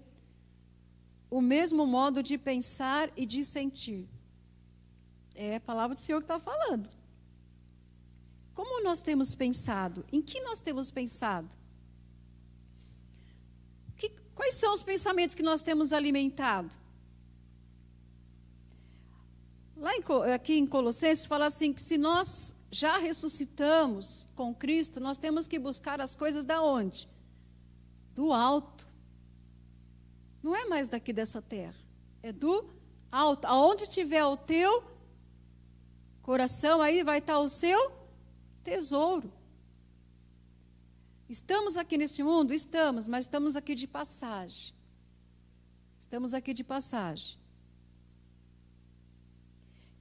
o 1.29 1.41
mesmo 1.41 1.85
modo 1.85 2.23
de 2.23 2.37
pensar 2.37 3.11
e 3.15 3.25
de 3.25 3.43
sentir. 3.43 4.07
É 5.41 5.55
a 5.55 5.61
palavra 5.61 5.95
do 5.95 6.01
Senhor 6.01 6.19
que 6.19 6.25
está 6.25 6.37
falando. 6.37 6.89
Como 8.53 8.83
nós 8.83 8.99
temos 8.99 9.33
pensado? 9.33 10.05
Em 10.11 10.21
que 10.21 10.41
nós 10.41 10.59
temos 10.59 10.91
pensado? 10.91 11.47
Que, 13.95 14.09
quais 14.35 14.55
são 14.55 14.73
os 14.73 14.83
pensamentos 14.83 15.37
que 15.37 15.41
nós 15.41 15.61
temos 15.61 15.93
alimentado? 15.93 16.75
Lá 19.77 19.95
em, 19.95 20.03
aqui 20.35 20.55
em 20.55 20.67
Colossenses 20.67 21.25
fala 21.25 21.45
assim 21.45 21.71
que 21.71 21.79
se 21.79 21.97
nós 21.97 22.53
já 22.69 22.97
ressuscitamos 22.97 24.27
com 24.35 24.53
Cristo, 24.53 24.99
nós 24.99 25.17
temos 25.17 25.47
que 25.47 25.57
buscar 25.57 26.01
as 26.01 26.17
coisas 26.17 26.43
da 26.43 26.61
onde? 26.61 27.07
Do 28.13 28.33
alto. 28.33 28.85
Não 30.43 30.53
é 30.53 30.65
mais 30.65 30.89
daqui 30.89 31.13
dessa 31.13 31.41
terra. 31.41 31.79
É 32.21 32.33
do 32.33 32.69
alto. 33.09 33.45
Aonde 33.45 33.87
tiver 33.87 34.25
o 34.25 34.35
teu 34.35 34.98
coração, 36.29 36.79
aí 36.79 37.01
vai 37.01 37.17
estar 37.17 37.39
o 37.39 37.49
seu 37.49 37.91
tesouro. 38.63 39.33
Estamos 41.27 41.75
aqui 41.75 41.97
neste 41.97 42.21
mundo? 42.21 42.53
Estamos, 42.53 43.07
mas 43.07 43.21
estamos 43.25 43.55
aqui 43.55 43.73
de 43.73 43.87
passagem. 43.87 44.71
Estamos 45.99 46.31
aqui 46.35 46.53
de 46.53 46.63
passagem. 46.63 47.39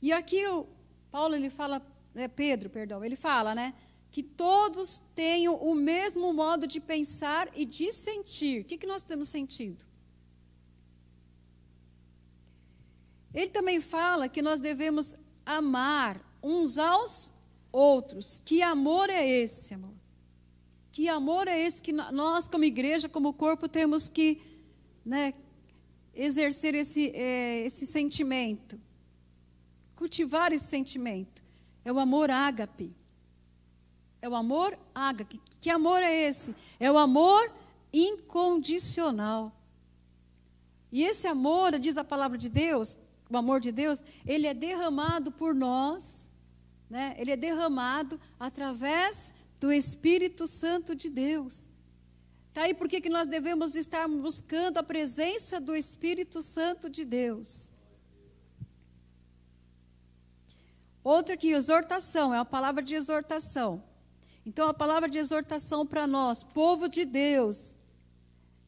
E 0.02 0.12
aqui 0.12 0.46
o 0.46 0.66
Paulo 1.10 1.34
ele 1.34 1.48
fala, 1.48 1.80
é, 2.14 2.28
Pedro, 2.28 2.68
perdão, 2.68 3.02
ele 3.02 3.16
fala, 3.16 3.54
né, 3.54 3.74
que 4.10 4.22
todos 4.22 5.00
tenham 5.14 5.54
o 5.54 5.74
mesmo 5.74 6.30
modo 6.34 6.66
de 6.66 6.78
pensar 6.78 7.48
e 7.54 7.64
de 7.64 7.90
sentir. 7.90 8.60
O 8.60 8.64
que, 8.66 8.76
que 8.76 8.86
nós 8.86 9.00
temos 9.00 9.28
sentido? 9.30 9.82
Ele 13.32 13.50
também 13.50 13.80
fala 13.80 14.28
que 14.28 14.42
nós 14.42 14.60
devemos 14.60 15.16
amar 15.48 16.20
uns 16.42 16.76
aos 16.76 17.32
outros. 17.72 18.40
Que 18.44 18.62
amor 18.62 19.08
é 19.08 19.26
esse, 19.26 19.74
amor? 19.74 19.94
Que 20.92 21.08
amor 21.08 21.48
é 21.48 21.58
esse 21.58 21.80
que 21.80 21.92
nós, 21.92 22.48
como 22.48 22.64
igreja, 22.64 23.08
como 23.08 23.32
corpo, 23.32 23.68
temos 23.68 24.08
que 24.08 24.42
né, 25.04 25.32
exercer 26.14 26.74
esse, 26.74 27.10
é, 27.14 27.64
esse 27.64 27.86
sentimento? 27.86 28.78
Cultivar 29.96 30.52
esse 30.52 30.66
sentimento. 30.66 31.42
É 31.84 31.92
o 31.92 31.98
amor 31.98 32.30
ágape. 32.30 32.94
É 34.20 34.28
o 34.28 34.34
amor 34.34 34.78
ágape. 34.94 35.40
Que 35.60 35.70
amor 35.70 36.02
é 36.02 36.12
esse? 36.28 36.54
É 36.78 36.90
o 36.92 36.98
amor 36.98 37.50
incondicional. 37.92 39.52
E 40.92 41.02
esse 41.04 41.26
amor, 41.26 41.78
diz 41.78 41.96
a 41.96 42.04
palavra 42.04 42.36
de 42.36 42.48
Deus, 42.48 42.98
o 43.28 43.36
amor 43.36 43.60
de 43.60 43.70
Deus, 43.70 44.04
ele 44.26 44.46
é 44.46 44.54
derramado 44.54 45.30
por 45.30 45.54
nós, 45.54 46.30
né? 46.88 47.14
ele 47.18 47.30
é 47.30 47.36
derramado 47.36 48.18
através 48.38 49.34
do 49.60 49.72
Espírito 49.72 50.46
Santo 50.46 50.94
de 50.94 51.10
Deus. 51.10 51.68
Está 52.48 52.62
aí 52.62 52.74
por 52.74 52.88
que 52.88 53.08
nós 53.08 53.28
devemos 53.28 53.76
estar 53.76 54.08
buscando 54.08 54.78
a 54.78 54.82
presença 54.82 55.60
do 55.60 55.76
Espírito 55.76 56.40
Santo 56.42 56.88
de 56.88 57.04
Deus. 57.04 57.72
Outra 61.04 61.36
que 61.36 61.48
exortação, 61.48 62.34
é 62.34 62.38
uma 62.38 62.44
palavra 62.44 62.82
de 62.82 62.94
exortação. 62.94 63.82
Então, 64.44 64.68
a 64.68 64.74
palavra 64.74 65.08
de 65.08 65.18
exortação 65.18 65.86
para 65.86 66.06
nós, 66.06 66.42
povo 66.42 66.88
de 66.88 67.04
Deus, 67.04 67.77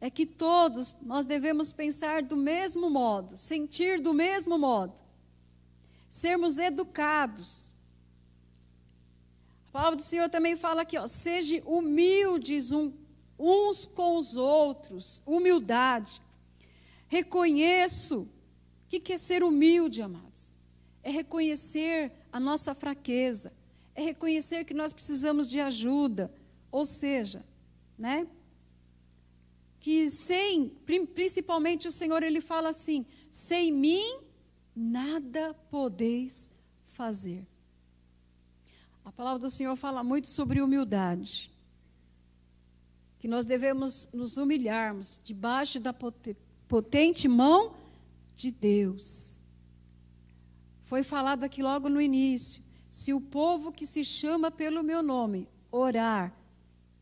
é 0.01 0.09
que 0.09 0.25
todos 0.25 0.97
nós 1.03 1.27
devemos 1.27 1.73
pensar 1.73 2.23
do 2.23 2.37
mesmo 2.37 2.89
modo, 2.89 3.37
sentir 3.37 4.01
do 4.01 4.15
mesmo 4.15 4.59
modo, 4.59 4.95
sermos 6.09 6.57
educados. 6.57 7.71
A 9.69 9.73
palavra 9.73 9.97
do 9.97 10.03
Senhor 10.03 10.29
também 10.31 10.57
fala 10.57 10.83
aqui, 10.83 10.97
ó, 10.97 11.07
seja 11.07 11.63
humildes 11.67 12.73
um, 12.73 12.93
uns 13.39 13.85
com 13.85 14.17
os 14.17 14.37
outros, 14.37 15.21
humildade. 15.27 16.21
Reconheço. 17.07 18.23
O 18.23 18.29
que, 18.89 18.99
que 18.99 19.13
é 19.13 19.17
ser 19.17 19.45
humilde, 19.45 20.03
amados? 20.03 20.55
É 21.03 21.11
reconhecer 21.11 22.11
a 22.33 22.41
nossa 22.41 22.75
fraqueza, 22.75 23.53
é 23.95 24.03
reconhecer 24.03 24.65
que 24.65 24.75
nós 24.75 24.93
precisamos 24.93 25.49
de 25.49 25.61
ajuda, 25.61 26.33
ou 26.73 26.85
seja, 26.85 27.45
né? 27.97 28.27
Que 29.81 30.11
sem, 30.11 30.69
principalmente 31.14 31.88
o 31.88 31.90
Senhor, 31.90 32.23
ele 32.23 32.40
fala 32.40 32.69
assim: 32.69 33.07
sem 33.31 33.73
mim 33.73 34.21
nada 34.77 35.55
podeis 35.71 36.52
fazer. 36.85 37.46
A 39.04 39.11
palavra 39.11 39.40
do 39.40 39.50
Senhor 39.50 39.75
fala 39.77 40.04
muito 40.04 40.29
sobre 40.29 40.61
humildade. 40.61 41.50
Que 43.19 43.27
nós 43.27 43.44
devemos 43.46 44.09
nos 44.13 44.37
humilharmos 44.37 45.21
debaixo 45.25 45.81
da 45.81 45.94
potente 46.69 47.27
mão 47.27 47.75
de 48.37 48.50
Deus. 48.50 49.40
Foi 50.85 51.02
falado 51.02 51.44
aqui 51.44 51.63
logo 51.63 51.88
no 51.88 52.00
início. 52.00 52.63
Se 52.90 53.15
o 53.15 53.21
povo 53.21 53.73
que 53.73 53.87
se 53.87 54.04
chama 54.04 54.50
pelo 54.50 54.83
meu 54.83 55.02
nome 55.02 55.48
orar, 55.71 56.35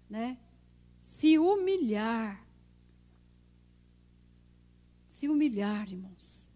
né, 0.08 0.38
se 1.00 1.38
humilhar, 1.38 2.47
se 5.18 5.28
humilhar, 5.28 5.90
irmãos. 5.90 6.48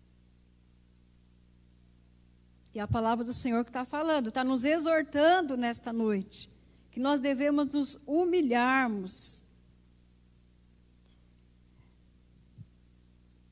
E 2.72 2.78
a 2.78 2.86
palavra 2.86 3.24
do 3.24 3.32
Senhor 3.32 3.64
que 3.64 3.70
está 3.70 3.84
falando, 3.84 4.28
está 4.28 4.44
nos 4.44 4.62
exortando 4.62 5.56
nesta 5.56 5.92
noite, 5.92 6.48
que 6.92 7.00
nós 7.00 7.18
devemos 7.18 7.74
nos 7.74 7.98
humilharmos. 8.06 9.44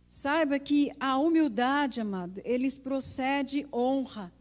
Saiba 0.06 0.60
que 0.60 0.92
a 1.00 1.18
humildade, 1.18 2.00
amado, 2.00 2.40
eles 2.44 2.78
procede 2.78 3.66
honra. 3.72 4.32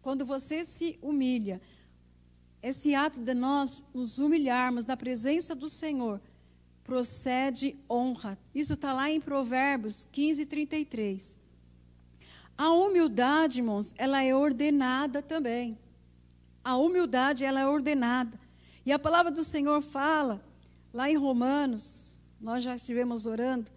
Quando 0.00 0.24
você 0.24 0.64
se 0.64 0.96
humilha, 1.02 1.60
esse 2.62 2.94
ato 2.94 3.20
de 3.20 3.34
nós 3.34 3.82
nos 3.92 4.20
humilharmos 4.20 4.84
na 4.84 4.96
presença 4.96 5.56
do 5.56 5.68
Senhor, 5.68 6.20
procede 6.88 7.76
honra. 7.88 8.38
Isso 8.54 8.72
está 8.72 8.94
lá 8.94 9.10
em 9.10 9.20
Provérbios 9.20 10.06
15, 10.10 10.46
33. 10.46 11.38
A 12.56 12.70
humildade, 12.70 13.60
irmãos, 13.60 13.92
ela 13.98 14.22
é 14.22 14.34
ordenada 14.34 15.20
também. 15.20 15.78
A 16.64 16.78
humildade, 16.78 17.44
ela 17.44 17.60
é 17.60 17.66
ordenada. 17.66 18.40
E 18.86 18.90
a 18.90 18.98
palavra 18.98 19.30
do 19.30 19.44
Senhor 19.44 19.82
fala, 19.82 20.42
lá 20.90 21.10
em 21.10 21.14
Romanos, 21.14 22.22
nós 22.40 22.64
já 22.64 22.74
estivemos 22.74 23.26
orando, 23.26 23.70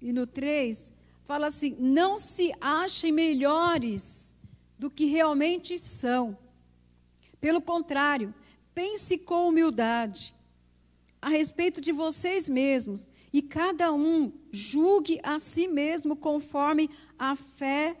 e 0.00 0.10
no 0.10 0.26
3, 0.26 0.90
fala 1.24 1.48
assim: 1.48 1.76
não 1.78 2.16
se 2.16 2.50
achem 2.62 3.12
melhores 3.12 4.34
do 4.78 4.88
que 4.88 5.04
realmente 5.04 5.78
são. 5.78 6.38
Pelo 7.42 7.60
contrário, 7.60 8.34
pense 8.74 9.18
com 9.18 9.48
humildade 9.48 10.34
a 11.24 11.30
respeito 11.30 11.80
de 11.80 11.90
vocês 11.90 12.50
mesmos 12.50 13.08
e 13.32 13.40
cada 13.40 13.90
um 13.94 14.30
julgue 14.52 15.18
a 15.22 15.38
si 15.38 15.66
mesmo 15.66 16.14
conforme 16.14 16.90
a 17.18 17.34
fé 17.34 17.96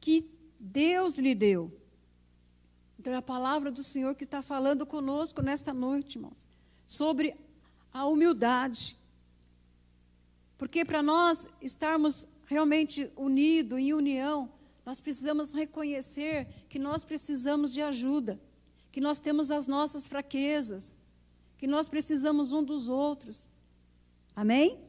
que 0.00 0.28
Deus 0.58 1.18
lhe 1.18 1.36
deu. 1.36 1.72
Então 2.98 3.12
é 3.12 3.16
a 3.16 3.22
palavra 3.22 3.70
do 3.70 3.80
Senhor 3.84 4.16
que 4.16 4.24
está 4.24 4.42
falando 4.42 4.84
conosco 4.84 5.40
nesta 5.40 5.72
noite, 5.72 6.16
irmãos, 6.16 6.50
sobre 6.84 7.32
a 7.92 8.04
humildade. 8.06 8.98
Porque 10.58 10.84
para 10.84 11.04
nós 11.04 11.48
estarmos 11.62 12.26
realmente 12.44 13.08
unidos, 13.16 13.78
em 13.78 13.92
união, 13.92 14.50
nós 14.84 15.00
precisamos 15.00 15.52
reconhecer 15.52 16.48
que 16.68 16.76
nós 16.78 17.04
precisamos 17.04 17.72
de 17.72 17.80
ajuda, 17.82 18.40
que 18.90 19.00
nós 19.00 19.20
temos 19.20 19.48
as 19.52 19.68
nossas 19.68 20.08
fraquezas, 20.08 20.98
que 21.60 21.66
nós 21.66 21.88
precisamos 21.88 22.50
um 22.50 22.64
dos 22.64 22.88
outros. 22.88 23.48
Amém? 24.34 24.80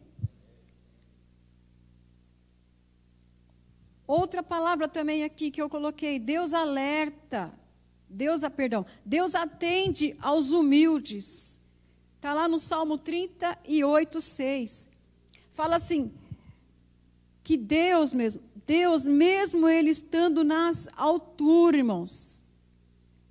Outra 4.08 4.42
palavra 4.42 4.88
também 4.88 5.24
aqui 5.24 5.52
que 5.52 5.62
eu 5.62 5.70
coloquei, 5.70 6.18
Deus 6.18 6.54
alerta. 6.54 7.54
Deus, 8.10 8.42
perdão, 8.56 8.86
Deus 9.06 9.36
atende 9.36 10.18
aos 10.20 10.52
humildes. 10.52 11.62
Está 12.16 12.34
lá 12.34 12.48
no 12.48 12.58
Salmo 12.58 12.98
38, 12.98 14.20
6 14.20 14.90
fala 15.62 15.76
assim: 15.76 16.12
que 17.44 17.56
Deus 17.58 18.14
mesmo, 18.14 18.42
Deus, 18.66 19.06
mesmo 19.06 19.68
Ele 19.68 19.90
estando 19.90 20.44
nas 20.44 20.90
alturas, 20.96 21.78
irmãos, 21.78 22.41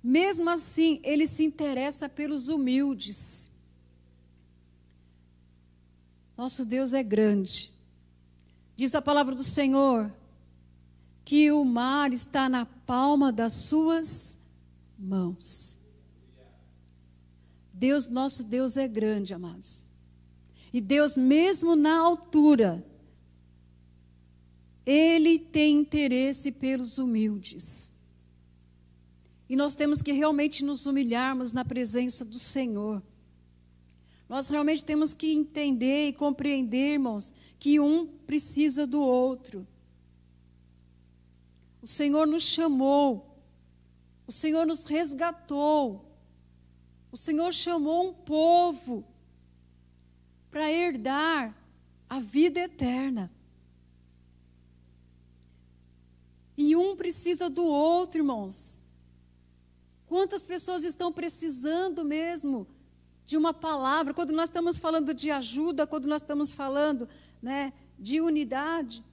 mesmo 0.03 0.49
assim, 0.49 0.99
Ele 1.03 1.27
se 1.27 1.43
interessa 1.43 2.09
pelos 2.09 2.49
humildes. 2.49 3.49
Nosso 6.35 6.65
Deus 6.65 6.91
é 6.93 7.03
grande. 7.03 7.71
Diz 8.75 8.95
a 8.95 9.01
palavra 9.01 9.35
do 9.35 9.43
Senhor 9.43 10.11
que 11.23 11.51
o 11.51 11.63
mar 11.63 12.11
está 12.11 12.49
na 12.49 12.65
palma 12.65 13.31
das 13.31 13.53
suas 13.53 14.39
mãos. 14.97 15.77
Deus, 17.71 18.07
nosso 18.07 18.43
Deus 18.43 18.77
é 18.77 18.87
grande, 18.87 19.33
amados. 19.33 19.89
E 20.73 20.81
Deus, 20.81 21.15
mesmo 21.15 21.75
na 21.75 21.99
altura, 21.99 22.83
Ele 24.85 25.37
tem 25.37 25.79
interesse 25.79 26.51
pelos 26.51 26.97
humildes. 26.97 27.91
E 29.51 29.55
nós 29.57 29.75
temos 29.75 30.01
que 30.01 30.13
realmente 30.13 30.63
nos 30.63 30.85
humilharmos 30.85 31.51
na 31.51 31.65
presença 31.65 32.23
do 32.23 32.39
Senhor. 32.39 33.03
Nós 34.29 34.47
realmente 34.47 34.81
temos 34.81 35.13
que 35.13 35.29
entender 35.29 36.07
e 36.07 36.13
compreender, 36.13 36.93
irmãos, 36.93 37.33
que 37.59 37.77
um 37.77 38.07
precisa 38.07 38.87
do 38.87 39.01
outro. 39.01 39.67
O 41.81 41.85
Senhor 41.85 42.25
nos 42.25 42.43
chamou, 42.43 43.43
o 44.25 44.31
Senhor 44.31 44.65
nos 44.65 44.85
resgatou, 44.85 46.09
o 47.11 47.17
Senhor 47.17 47.53
chamou 47.53 48.07
um 48.07 48.13
povo 48.13 49.05
para 50.49 50.71
herdar 50.71 51.53
a 52.07 52.21
vida 52.21 52.61
eterna. 52.61 53.29
E 56.55 56.73
um 56.73 56.95
precisa 56.95 57.49
do 57.49 57.65
outro, 57.65 58.19
irmãos. 58.19 58.79
Quantas 60.11 60.41
pessoas 60.41 60.83
estão 60.83 61.09
precisando 61.09 62.03
mesmo 62.03 62.67
de 63.25 63.37
uma 63.37 63.53
palavra? 63.53 64.13
Quando 64.13 64.33
nós 64.33 64.49
estamos 64.49 64.77
falando 64.77 65.13
de 65.13 65.31
ajuda, 65.31 65.87
quando 65.87 66.05
nós 66.05 66.21
estamos 66.21 66.51
falando 66.51 67.07
né, 67.41 67.71
de 67.97 68.19
unidade. 68.19 69.05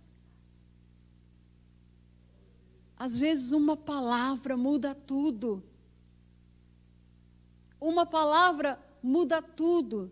Às 2.97 3.17
vezes, 3.17 3.53
uma 3.53 3.77
palavra 3.77 4.57
muda 4.57 4.93
tudo. 4.93 5.63
Uma 7.81 8.05
palavra 8.05 8.77
muda 9.01 9.41
tudo. 9.41 10.11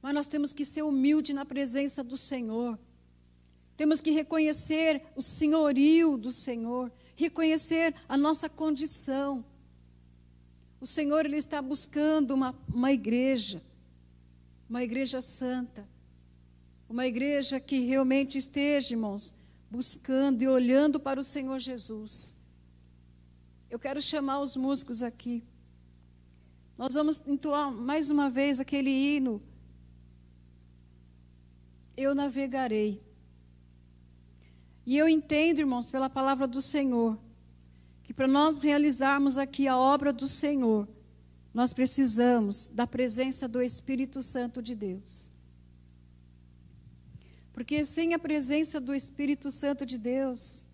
Mas 0.00 0.14
nós 0.14 0.28
temos 0.28 0.52
que 0.52 0.64
ser 0.64 0.84
humildes 0.84 1.34
na 1.34 1.44
presença 1.44 2.04
do 2.04 2.16
Senhor. 2.16 2.78
Temos 3.76 4.00
que 4.00 4.12
reconhecer 4.12 5.02
o 5.16 5.20
senhorio 5.20 6.16
do 6.16 6.30
Senhor, 6.30 6.92
reconhecer 7.16 7.94
a 8.08 8.16
nossa 8.16 8.48
condição. 8.48 9.44
O 10.80 10.86
Senhor 10.86 11.24
ele 11.24 11.36
está 11.36 11.62
buscando 11.62 12.34
uma, 12.34 12.54
uma 12.72 12.92
igreja, 12.92 13.62
uma 14.68 14.82
igreja 14.82 15.20
santa, 15.20 15.88
uma 16.88 17.06
igreja 17.06 17.58
que 17.58 17.80
realmente 17.80 18.36
esteja, 18.36 18.94
irmãos, 18.94 19.34
buscando 19.70 20.42
e 20.42 20.48
olhando 20.48 21.00
para 21.00 21.18
o 21.18 21.24
Senhor 21.24 21.58
Jesus. 21.58 22.36
Eu 23.70 23.78
quero 23.78 24.00
chamar 24.00 24.40
os 24.40 24.56
músicos 24.56 25.02
aqui. 25.02 25.42
Nós 26.76 26.94
vamos 26.94 27.20
entoar 27.26 27.70
mais 27.70 28.10
uma 28.10 28.28
vez 28.28 28.60
aquele 28.60 28.90
hino 28.90 29.42
eu 31.96 32.14
navegarei. 32.14 33.00
E 34.86 34.96
eu 34.96 35.08
entendo, 35.08 35.60
irmãos, 35.60 35.90
pela 35.90 36.10
palavra 36.10 36.46
do 36.46 36.60
Senhor, 36.60 37.18
que 38.02 38.12
para 38.12 38.28
nós 38.28 38.58
realizarmos 38.58 39.38
aqui 39.38 39.66
a 39.66 39.76
obra 39.76 40.12
do 40.12 40.28
Senhor, 40.28 40.86
nós 41.54 41.72
precisamos 41.72 42.68
da 42.68 42.86
presença 42.86 43.48
do 43.48 43.62
Espírito 43.62 44.22
Santo 44.22 44.60
de 44.60 44.74
Deus. 44.74 45.32
Porque 47.52 47.84
sem 47.84 48.12
a 48.12 48.18
presença 48.18 48.80
do 48.80 48.94
Espírito 48.94 49.50
Santo 49.50 49.86
de 49.86 49.96
Deus, 49.96 50.68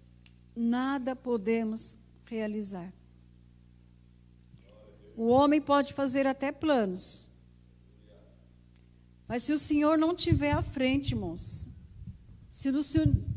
nada 0.57 1.15
podemos 1.15 1.97
realizar. 2.25 2.93
O 5.17 5.27
homem 5.27 5.61
pode 5.61 5.93
fazer 5.93 6.27
até 6.27 6.51
planos, 6.51 7.29
mas 9.29 9.45
se 9.45 9.53
o 9.53 9.59
Senhor 9.59 9.97
não 9.97 10.13
tiver 10.13 10.51
à 10.51 10.63
frente, 10.63 11.13
irmãos, 11.13 11.70
se 12.61 12.69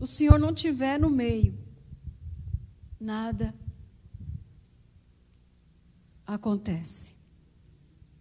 o 0.01 0.05
Senhor 0.05 0.37
não 0.37 0.53
tiver 0.53 0.99
no 0.99 1.09
meio, 1.09 1.57
nada 2.99 3.55
acontece. 6.27 7.15